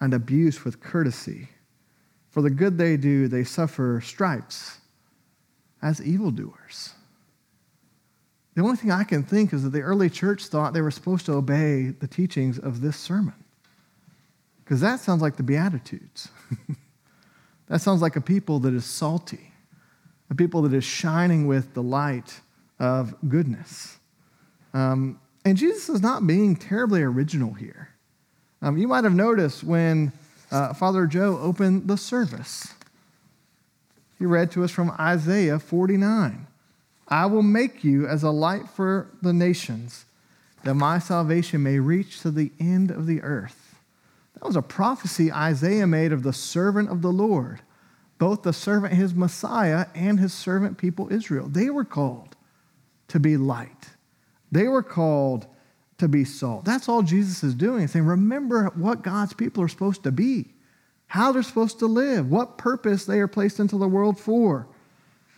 and 0.00 0.14
abuse 0.14 0.64
with 0.64 0.80
courtesy. 0.80 1.48
For 2.30 2.42
the 2.42 2.50
good 2.50 2.78
they 2.78 2.96
do, 2.96 3.28
they 3.28 3.44
suffer 3.44 4.00
stripes 4.04 4.78
as 5.82 6.02
evildoers. 6.02 6.94
The 8.54 8.62
only 8.62 8.76
thing 8.76 8.90
I 8.90 9.04
can 9.04 9.22
think 9.22 9.52
is 9.52 9.62
that 9.62 9.70
the 9.70 9.82
early 9.82 10.10
church 10.10 10.46
thought 10.46 10.72
they 10.72 10.80
were 10.80 10.90
supposed 10.90 11.26
to 11.26 11.32
obey 11.34 11.90
the 11.90 12.08
teachings 12.08 12.58
of 12.58 12.80
this 12.80 12.96
sermon. 12.96 13.34
Because 14.64 14.80
that 14.80 15.00
sounds 15.00 15.22
like 15.22 15.36
the 15.36 15.42
Beatitudes. 15.42 16.28
that 17.68 17.80
sounds 17.80 18.02
like 18.02 18.16
a 18.16 18.20
people 18.20 18.58
that 18.60 18.74
is 18.74 18.84
salty, 18.84 19.47
a 20.30 20.34
people 20.34 20.62
that 20.62 20.74
is 20.74 20.84
shining 20.84 21.46
with 21.46 21.74
the 21.74 21.82
light 21.82 22.40
of 22.78 23.14
goodness. 23.28 23.98
Um, 24.74 25.20
and 25.44 25.56
Jesus 25.56 25.88
is 25.88 26.02
not 26.02 26.26
being 26.26 26.56
terribly 26.56 27.02
original 27.02 27.54
here. 27.54 27.90
Um, 28.60 28.76
you 28.76 28.88
might 28.88 29.04
have 29.04 29.14
noticed 29.14 29.64
when 29.64 30.12
uh, 30.50 30.74
Father 30.74 31.06
Joe 31.06 31.38
opened 31.40 31.88
the 31.88 31.96
service, 31.96 32.74
he 34.18 34.26
read 34.26 34.50
to 34.52 34.64
us 34.64 34.70
from 34.70 34.90
Isaiah 34.98 35.58
49. 35.58 36.46
I 37.06 37.26
will 37.26 37.42
make 37.42 37.84
you 37.84 38.06
as 38.06 38.22
a 38.22 38.30
light 38.30 38.68
for 38.68 39.06
the 39.22 39.32
nations, 39.32 40.04
that 40.64 40.74
my 40.74 40.98
salvation 40.98 41.62
may 41.62 41.78
reach 41.78 42.20
to 42.20 42.30
the 42.30 42.50
end 42.58 42.90
of 42.90 43.06
the 43.06 43.22
earth. 43.22 43.76
That 44.34 44.44
was 44.44 44.56
a 44.56 44.62
prophecy 44.62 45.32
Isaiah 45.32 45.86
made 45.86 46.12
of 46.12 46.22
the 46.22 46.32
servant 46.32 46.90
of 46.90 47.00
the 47.00 47.12
Lord, 47.12 47.60
both 48.18 48.42
the 48.42 48.52
servant, 48.52 48.94
his 48.94 49.14
Messiah, 49.14 49.86
and 49.94 50.18
his 50.18 50.34
servant 50.34 50.76
people 50.78 51.12
Israel. 51.12 51.48
They 51.48 51.70
were 51.70 51.84
called 51.84 52.36
to 53.08 53.20
be 53.20 53.36
light. 53.36 53.90
They 54.50 54.68
were 54.68 54.82
called 54.82 55.46
to 55.98 56.08
be 56.08 56.24
salt. 56.24 56.64
That's 56.64 56.88
all 56.88 57.02
Jesus 57.02 57.42
is 57.42 57.54
doing. 57.54 57.86
Saying, 57.88 58.04
remember 58.04 58.66
what 58.74 59.02
God's 59.02 59.34
people 59.34 59.62
are 59.62 59.68
supposed 59.68 60.02
to 60.04 60.12
be, 60.12 60.46
how 61.06 61.32
they're 61.32 61.42
supposed 61.42 61.78
to 61.80 61.86
live, 61.86 62.30
what 62.30 62.58
purpose 62.58 63.04
they 63.04 63.20
are 63.20 63.28
placed 63.28 63.60
into 63.60 63.78
the 63.78 63.88
world 63.88 64.18
for. 64.18 64.68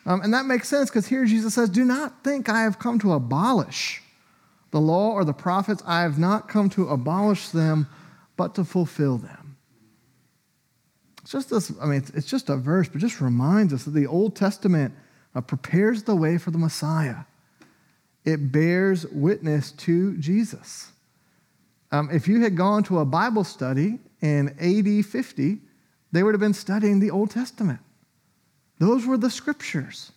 Um, 0.06 0.22
and 0.22 0.32
that 0.32 0.46
makes 0.46 0.68
sense 0.68 0.90
because 0.90 1.06
here 1.06 1.24
Jesus 1.24 1.54
says, 1.54 1.68
Do 1.68 1.84
not 1.84 2.24
think 2.24 2.48
I 2.48 2.62
have 2.62 2.78
come 2.78 2.98
to 3.00 3.12
abolish 3.12 4.02
the 4.70 4.80
law 4.80 5.10
or 5.10 5.24
the 5.24 5.32
prophets. 5.32 5.82
I 5.86 6.02
have 6.02 6.18
not 6.18 6.48
come 6.48 6.70
to 6.70 6.88
abolish 6.88 7.48
them, 7.50 7.86
but 8.36 8.54
to 8.54 8.64
fulfill 8.64 9.18
them. 9.18 9.39
It's 11.30 11.46
just 11.46 11.50
this, 11.50 11.72
I 11.80 11.86
mean, 11.86 12.02
it's, 12.12 12.26
just 12.26 12.48
a 12.48 12.56
verse, 12.56 12.88
but 12.88 13.00
just 13.00 13.20
reminds 13.20 13.72
us 13.72 13.84
that 13.84 13.92
the 13.92 14.08
Old 14.08 14.34
Testament 14.34 14.92
uh, 15.32 15.40
prepares 15.40 16.02
the 16.02 16.16
way 16.16 16.38
for 16.38 16.50
the 16.50 16.58
Messiah. 16.58 17.18
It 18.24 18.50
bears 18.50 19.06
witness 19.06 19.70
to 19.70 20.16
Jesus. 20.16 20.90
Um, 21.92 22.08
if 22.12 22.26
you 22.26 22.42
had 22.42 22.56
gone 22.56 22.82
to 22.82 22.98
a 22.98 23.04
Bible 23.04 23.44
study 23.44 24.00
in 24.20 24.48
AD 24.58 25.06
50, 25.06 25.58
they 26.10 26.24
would 26.24 26.34
have 26.34 26.40
been 26.40 26.52
studying 26.52 26.98
the 26.98 27.12
Old 27.12 27.30
Testament. 27.30 27.78
Those 28.80 29.06
were 29.06 29.16
the 29.16 29.30
scriptures. 29.30 30.10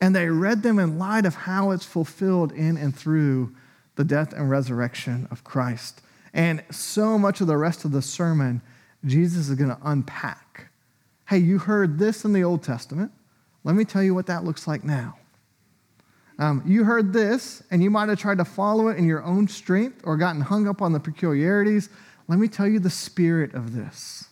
And 0.00 0.12
they 0.12 0.26
read 0.28 0.64
them 0.64 0.80
in 0.80 0.98
light 0.98 1.24
of 1.24 1.36
how 1.36 1.70
it's 1.70 1.86
fulfilled 1.86 2.50
in 2.50 2.76
and 2.76 2.92
through 2.92 3.54
the 3.94 4.02
death 4.02 4.32
and 4.32 4.50
resurrection 4.50 5.28
of 5.30 5.44
Christ. 5.44 6.02
And 6.34 6.64
so 6.72 7.16
much 7.16 7.40
of 7.40 7.46
the 7.46 7.56
rest 7.56 7.84
of 7.84 7.92
the 7.92 8.02
sermon, 8.02 8.60
Jesus 9.04 9.48
is 9.48 9.56
going 9.56 9.70
to 9.70 9.78
unpack. 9.84 10.70
Hey, 11.28 11.38
you 11.38 11.58
heard 11.58 11.98
this 11.98 12.24
in 12.24 12.32
the 12.32 12.44
Old 12.44 12.62
Testament. 12.62 13.10
Let 13.64 13.74
me 13.74 13.84
tell 13.84 14.02
you 14.02 14.14
what 14.14 14.26
that 14.26 14.44
looks 14.44 14.66
like 14.66 14.84
now. 14.84 15.16
Um, 16.38 16.62
you 16.66 16.84
heard 16.84 17.12
this, 17.12 17.62
and 17.70 17.82
you 17.82 17.90
might 17.90 18.08
have 18.08 18.18
tried 18.18 18.38
to 18.38 18.44
follow 18.44 18.88
it 18.88 18.98
in 18.98 19.06
your 19.06 19.22
own 19.22 19.46
strength 19.46 20.00
or 20.04 20.16
gotten 20.16 20.40
hung 20.40 20.66
up 20.66 20.82
on 20.82 20.92
the 20.92 21.00
peculiarities. 21.00 21.88
Let 22.28 22.38
me 22.38 22.48
tell 22.48 22.66
you 22.66 22.80
the 22.80 22.90
spirit 22.90 23.54
of 23.54 23.74
this. 23.74 24.28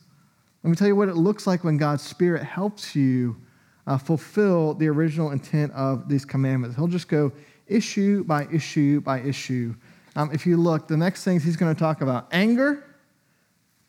Let 0.62 0.70
me 0.70 0.76
tell 0.76 0.88
you 0.88 0.96
what 0.96 1.08
it 1.08 1.16
looks 1.16 1.46
like 1.46 1.64
when 1.64 1.76
God's 1.76 2.02
Spirit 2.02 2.42
helps 2.42 2.94
you 2.94 3.36
uh, 3.86 3.96
fulfill 3.96 4.74
the 4.74 4.88
original 4.88 5.30
intent 5.30 5.72
of 5.72 6.08
these 6.08 6.24
commandments. 6.24 6.76
He'll 6.76 6.86
just 6.86 7.08
go 7.08 7.32
issue 7.66 8.24
by 8.24 8.46
issue 8.52 9.00
by 9.00 9.20
issue. 9.20 9.74
Um, 10.16 10.30
if 10.32 10.46
you 10.46 10.56
look, 10.56 10.86
the 10.86 10.96
next 10.96 11.24
things 11.24 11.42
he's 11.42 11.56
going 11.56 11.74
to 11.74 11.78
talk 11.78 12.02
about 12.02 12.28
anger. 12.32 12.84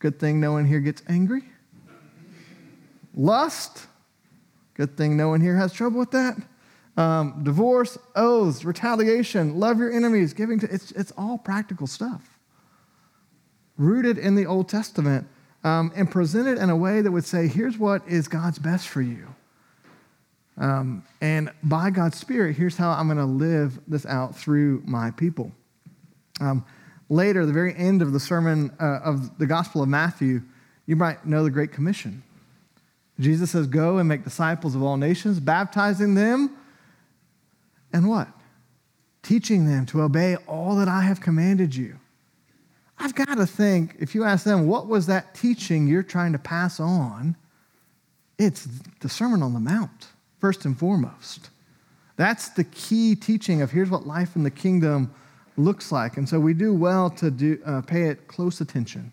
Good 0.02 0.18
thing 0.18 0.40
no 0.40 0.50
one 0.50 0.64
here 0.64 0.80
gets 0.80 1.00
angry. 1.08 1.44
Lust. 3.14 3.86
Good 4.74 4.96
thing 4.96 5.16
no 5.16 5.28
one 5.28 5.40
here 5.40 5.54
has 5.54 5.72
trouble 5.72 6.00
with 6.00 6.10
that. 6.10 6.36
Um, 6.96 7.44
divorce, 7.44 7.96
oaths, 8.16 8.64
retaliation, 8.64 9.60
love 9.60 9.78
your 9.78 9.92
enemies, 9.92 10.34
giving 10.34 10.58
to 10.58 10.68
it's, 10.74 10.90
it's 10.90 11.12
all 11.16 11.38
practical 11.38 11.86
stuff. 11.86 12.36
Rooted 13.78 14.18
in 14.18 14.34
the 14.34 14.44
Old 14.44 14.68
Testament 14.68 15.28
um, 15.62 15.92
and 15.94 16.10
presented 16.10 16.58
in 16.58 16.68
a 16.68 16.76
way 16.76 17.00
that 17.00 17.12
would 17.12 17.24
say, 17.24 17.46
here's 17.46 17.78
what 17.78 18.02
is 18.08 18.26
God's 18.26 18.58
best 18.58 18.88
for 18.88 19.02
you. 19.02 19.28
Um, 20.58 21.04
and 21.20 21.52
by 21.62 21.90
God's 21.90 22.18
Spirit, 22.18 22.56
here's 22.56 22.76
how 22.76 22.90
I'm 22.90 23.06
going 23.06 23.18
to 23.18 23.24
live 23.24 23.78
this 23.86 24.04
out 24.04 24.36
through 24.36 24.82
my 24.84 25.12
people. 25.12 25.52
Um, 26.40 26.64
later, 27.12 27.44
the 27.44 27.52
very 27.52 27.74
end 27.76 28.02
of 28.02 28.12
the 28.12 28.20
sermon 28.20 28.72
uh, 28.80 29.00
of 29.04 29.38
the 29.38 29.46
Gospel 29.46 29.82
of 29.82 29.88
Matthew, 29.88 30.42
you 30.86 30.96
might 30.96 31.26
know 31.26 31.44
the 31.44 31.50
Great 31.50 31.72
Commission. 31.72 32.22
Jesus 33.20 33.50
says, 33.50 33.66
Go 33.66 33.98
and 33.98 34.08
make 34.08 34.24
disciples 34.24 34.74
of 34.74 34.82
all 34.82 34.96
nations, 34.96 35.38
baptizing 35.38 36.14
them, 36.14 36.56
and 37.92 38.08
what? 38.08 38.28
Teaching 39.22 39.66
them 39.66 39.86
to 39.86 40.02
obey 40.02 40.36
all 40.48 40.74
that 40.76 40.88
I 40.88 41.02
have 41.02 41.20
commanded 41.20 41.76
you. 41.76 41.98
I've 42.98 43.14
got 43.14 43.36
to 43.36 43.46
think, 43.46 43.96
if 44.00 44.14
you 44.14 44.24
ask 44.24 44.44
them, 44.44 44.66
what 44.66 44.86
was 44.86 45.06
that 45.06 45.34
teaching 45.34 45.86
you're 45.86 46.02
trying 46.02 46.32
to 46.32 46.38
pass 46.38 46.80
on? 46.80 47.36
It's 48.38 48.66
the 49.00 49.08
Sermon 49.08 49.42
on 49.42 49.52
the 49.52 49.60
Mount 49.60 50.08
first 50.40 50.64
and 50.64 50.78
foremost. 50.78 51.50
That's 52.16 52.48
the 52.50 52.64
key 52.64 53.14
teaching 53.14 53.60
of 53.60 53.70
here's 53.70 53.90
what 53.90 54.06
life 54.06 54.36
in 54.36 54.42
the 54.42 54.50
kingdom 54.50 55.12
looks 55.56 55.92
like. 55.92 56.16
And 56.16 56.28
so 56.28 56.40
we 56.40 56.54
do 56.54 56.74
well 56.74 57.10
to 57.10 57.30
do, 57.30 57.58
uh, 57.64 57.82
pay 57.82 58.04
it 58.04 58.26
close 58.26 58.60
attention. 58.60 59.12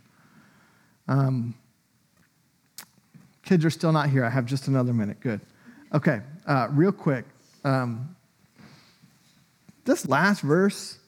Um, 1.08 1.56
kids 3.43 3.65
are 3.65 3.69
still 3.69 3.91
not 3.91 4.10
here. 4.10 4.23
I 4.23 4.30
have 4.30 4.45
just 4.45 4.67
another 4.67 4.93
minute. 4.93 5.19
Good. 5.19 5.41
Okay, 5.93 6.21
uh, 6.45 6.67
real 6.71 6.91
quick. 6.91 7.25
Um, 7.63 8.15
this 9.86 10.08
last 10.08 10.41
verse, 10.41 10.99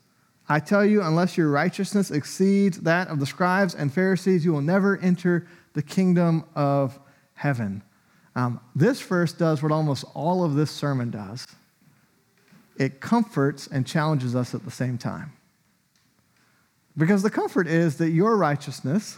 I 0.50 0.60
tell 0.60 0.84
you, 0.84 1.04
unless 1.04 1.38
your 1.38 1.50
righteousness 1.52 2.10
exceeds 2.10 2.80
that 2.82 3.08
of 3.10 3.20
the 3.20 3.26
scribes 3.26 3.76
and 3.76 3.94
Pharisees, 3.94 4.44
you 4.44 4.52
will 4.52 4.62
never 4.62 4.98
enter 4.98 5.48
the 5.74 5.84
kingdom 5.84 6.46
of 6.56 7.00
heaven. 7.36 7.84
Um, 8.36 8.60
this 8.76 9.02
verse 9.02 9.34
does 9.34 9.62
what 9.62 9.72
almost 9.72 10.04
all 10.14 10.44
of 10.44 10.56
this 10.56 10.72
sermon 10.72 11.12
does 11.12 11.46
it 12.78 13.00
comforts 13.00 13.68
and 13.68 13.86
challenges 13.86 14.36
us 14.36 14.56
at 14.56 14.66
the 14.66 14.72
same 14.72 14.98
time. 14.98 15.34
Because 16.98 17.24
the 17.24 17.30
comfort 17.30 17.68
is 17.68 17.98
that 17.98 18.10
your 18.10 18.36
righteousness 18.38 19.18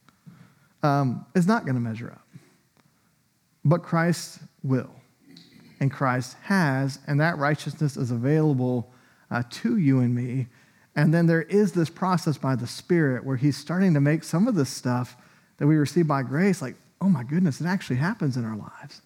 um, 0.82 1.26
is 1.34 1.46
not 1.46 1.64
going 1.64 1.74
to 1.74 1.80
measure 1.80 2.10
up, 2.12 2.26
but 3.64 3.82
Christ 3.82 4.38
will. 4.62 4.90
And 5.80 5.90
Christ 5.90 6.36
has, 6.44 7.00
and 7.06 7.20
that 7.20 7.36
righteousness 7.36 7.96
is 7.96 8.10
available 8.10 8.92
uh, 9.30 9.42
to 9.50 9.76
you 9.76 10.00
and 10.00 10.14
me. 10.14 10.46
And 10.94 11.12
then 11.12 11.26
there 11.26 11.42
is 11.42 11.72
this 11.72 11.90
process 11.90 12.38
by 12.38 12.54
the 12.54 12.66
Spirit 12.66 13.24
where 13.24 13.36
He's 13.36 13.56
starting 13.56 13.92
to 13.94 14.00
make 14.00 14.22
some 14.22 14.46
of 14.46 14.54
this 14.54 14.70
stuff 14.70 15.16
that 15.58 15.66
we 15.66 15.76
receive 15.76 16.06
by 16.06 16.22
grace 16.22 16.62
like 16.62 16.76
oh 17.04 17.08
my 17.08 17.22
goodness, 17.22 17.60
it 17.60 17.66
actually 17.66 17.96
happens 17.96 18.36
in 18.36 18.44
our 18.44 18.56
lives. 18.56 19.02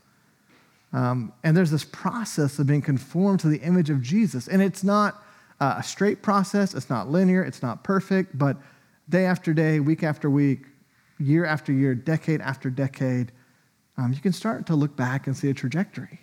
Um, 0.93 1.33
and 1.45 1.57
there's 1.57 1.71
this 1.71 1.85
process 1.85 2.59
of 2.59 2.67
being 2.67 2.83
conformed 2.83 3.41
to 3.41 3.49
the 3.49 3.59
image 3.59 3.91
of 3.91 4.01
Jesus. 4.01 4.49
And 4.49 4.63
it's 4.63 4.83
not 4.83 5.23
uh, 5.61 5.77
a 5.79 5.83
straight 5.83 6.23
process, 6.23 6.75
it's 6.75 6.89
not 6.89 7.11
linear, 7.11 7.43
it's 7.43 7.63
not 7.63 7.85
perfect, 7.85 8.39
but 8.39 8.57
day 9.09 9.25
after 9.27 9.53
day, 9.53 9.81
week 9.81 10.03
after 10.03 10.31
week, 10.31 10.67
year 11.19 11.45
after 11.45 11.73
year, 11.73 11.95
decade 11.95 12.41
after 12.41 12.71
decade, 12.71 13.33
um, 13.97 14.13
you 14.13 14.21
can 14.21 14.33
start 14.33 14.67
to 14.67 14.77
look 14.77 14.97
back 14.97 15.27
and 15.27 15.37
see 15.37 15.51
a 15.51 15.55
trajectory. 15.55 16.21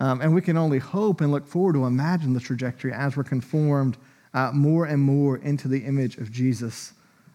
Um, 0.00 0.20
and 0.20 0.34
we 0.34 0.40
can 0.40 0.56
only 0.56 0.78
hope 0.78 1.20
and 1.20 1.30
look 1.30 1.46
forward 1.46 1.74
to 1.74 1.86
imagine 1.86 2.32
the 2.32 2.40
trajectory 2.40 2.92
as 2.92 3.16
we're 3.16 3.24
conformed 3.24 3.96
uh, 4.34 4.50
more 4.52 4.86
and 4.86 5.00
more 5.00 5.38
into 5.38 5.68
the 5.68 5.78
image 5.80 6.16
of 6.18 6.30
Jesus. 6.30 6.92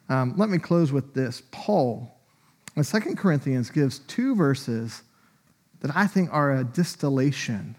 Um, 0.09 0.33
let 0.37 0.49
me 0.49 0.57
close 0.57 0.91
with 0.91 1.13
this. 1.13 1.41
Paul 1.51 2.19
and 2.75 2.85
Second 2.85 3.17
Corinthians 3.17 3.69
gives 3.69 3.99
two 3.99 4.35
verses 4.35 5.03
that 5.81 5.95
I 5.95 6.07
think 6.07 6.29
are 6.31 6.51
a 6.55 6.63
distillation 6.63 7.75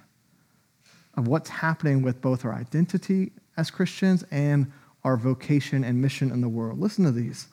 of 1.17 1.27
what's 1.27 1.51
happening 1.51 2.03
with 2.03 2.21
both 2.21 2.45
our 2.45 2.55
identity 2.55 3.33
as 3.57 3.71
Christians 3.71 4.25
and 4.31 4.71
our 5.05 5.17
vocation 5.17 5.85
and 5.85 6.01
mission 6.01 6.31
in 6.31 6.41
the 6.41 6.49
world. 6.49 6.79
Listen 6.79 7.05
to 7.05 7.12
these. 7.12 7.49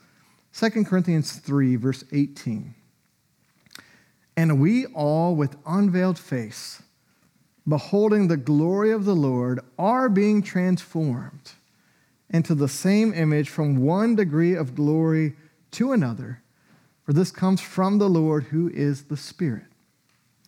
Second 0.52 0.86
Corinthians 0.86 1.34
3, 1.34 1.76
verse 1.76 2.04
18. 2.12 2.74
And 4.38 4.60
we 4.60 4.86
all, 4.88 5.36
with 5.36 5.58
unveiled 5.66 6.18
face, 6.18 6.82
beholding 7.68 8.28
the 8.28 8.38
glory 8.38 8.92
of 8.92 9.06
the 9.06 9.16
Lord, 9.16 9.60
are 9.78 10.10
being 10.10 10.42
transformed 10.42 11.52
into 12.30 12.56
the 12.56 12.70
same 12.70 13.14
image 13.14 13.50
from 13.50 13.78
one 13.78 14.16
degree 14.16 14.54
of 14.54 14.76
glory 14.76 15.36
to 15.72 15.92
another 15.92 16.42
for 17.10 17.14
this 17.14 17.32
comes 17.32 17.60
from 17.60 17.98
the 17.98 18.08
Lord 18.08 18.44
who 18.44 18.70
is 18.70 19.06
the 19.06 19.18
Spirit. 19.18 19.66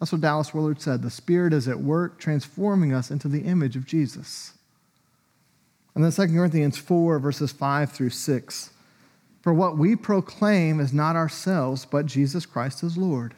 That's 0.02 0.12
what 0.12 0.22
Dallas 0.22 0.52
Willard 0.52 0.82
said. 0.82 1.04
The 1.04 1.12
Spirit 1.12 1.54
is 1.54 1.68
at 1.68 1.80
work 1.80 2.20
transforming 2.20 2.92
us 2.92 3.12
into 3.12 3.28
the 3.28 3.42
image 3.42 3.76
of 3.76 3.86
Jesus. 3.86 4.54
And 5.94 6.04
then 6.04 6.12
2 6.12 6.34
Corinthians 6.36 6.76
4, 6.80 7.20
verses 7.20 7.52
5 7.52 7.92
through 7.92 8.10
6. 8.10 8.72
For 9.44 9.54
what 9.54 9.78
we 9.78 9.96
proclaim 9.96 10.80
is 10.80 10.92
not 10.92 11.16
ourselves, 11.16 11.86
but 11.86 12.08
Jesus 12.08 12.48
Christ 12.48 12.84
as 12.84 12.98
Lord, 12.98 13.36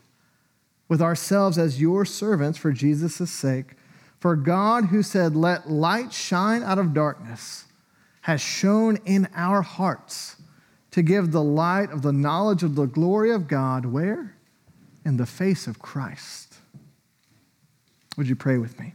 with 0.88 1.02
ourselves 1.02 1.58
as 1.58 1.82
your 1.82 2.06
servants 2.06 2.58
for 2.58 2.72
Jesus' 2.72 3.30
sake. 3.30 3.76
For 4.22 4.38
God, 4.38 4.86
who 4.86 5.04
said, 5.04 5.36
Let 5.36 5.70
light 5.70 6.14
shine 6.14 6.64
out 6.64 6.80
of 6.80 6.94
darkness, 6.94 7.66
has 8.22 8.40
shone 8.40 9.00
in 9.04 9.28
our 9.36 9.64
hearts 9.64 10.38
to 10.92 11.02
give 11.02 11.34
the 11.34 11.44
light 11.44 11.92
of 11.92 12.04
the 12.04 12.14
knowledge 12.14 12.64
of 12.64 12.76
the 12.76 12.86
glory 12.86 13.32
of 13.32 13.50
God 13.50 13.86
where? 13.86 14.38
In 15.04 15.18
the 15.18 15.26
face 15.26 15.68
of 15.68 15.80
Christ. 15.80 16.53
Would 18.18 18.28
you 18.28 18.36
pray 18.36 18.58
with 18.58 18.80
me? 18.80 18.94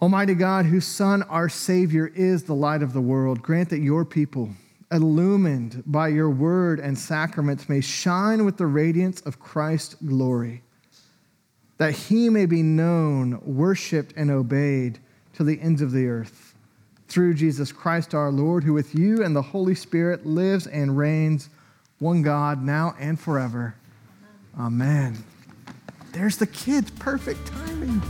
Almighty 0.00 0.34
God, 0.34 0.66
whose 0.66 0.86
Son, 0.86 1.22
our 1.24 1.48
Savior, 1.48 2.10
is 2.14 2.42
the 2.42 2.54
light 2.54 2.82
of 2.82 2.92
the 2.92 3.00
world, 3.00 3.40
grant 3.40 3.70
that 3.70 3.78
your 3.78 4.04
people, 4.04 4.50
illumined 4.90 5.84
by 5.86 6.08
your 6.08 6.28
word 6.28 6.80
and 6.80 6.98
sacraments, 6.98 7.68
may 7.68 7.80
shine 7.80 8.44
with 8.44 8.56
the 8.56 8.66
radiance 8.66 9.20
of 9.20 9.38
Christ's 9.38 9.94
glory, 9.94 10.62
that 11.78 11.92
he 11.92 12.28
may 12.28 12.46
be 12.46 12.62
known, 12.62 13.40
worshiped, 13.44 14.12
and 14.16 14.30
obeyed 14.30 14.98
to 15.34 15.44
the 15.44 15.60
ends 15.60 15.80
of 15.80 15.92
the 15.92 16.08
earth 16.08 16.54
through 17.06 17.34
Jesus 17.34 17.70
Christ 17.70 18.14
our 18.14 18.32
Lord, 18.32 18.64
who 18.64 18.72
with 18.72 18.94
you 18.94 19.22
and 19.22 19.36
the 19.36 19.42
Holy 19.42 19.74
Spirit 19.74 20.26
lives 20.26 20.66
and 20.66 20.96
reigns, 20.96 21.50
one 21.98 22.22
God, 22.22 22.62
now 22.62 22.96
and 22.98 23.20
forever. 23.20 23.74
Amen. 24.58 25.22
There's 26.12 26.36
the 26.36 26.46
kids. 26.46 26.90
Perfect 26.90 27.46
timing. 27.46 28.02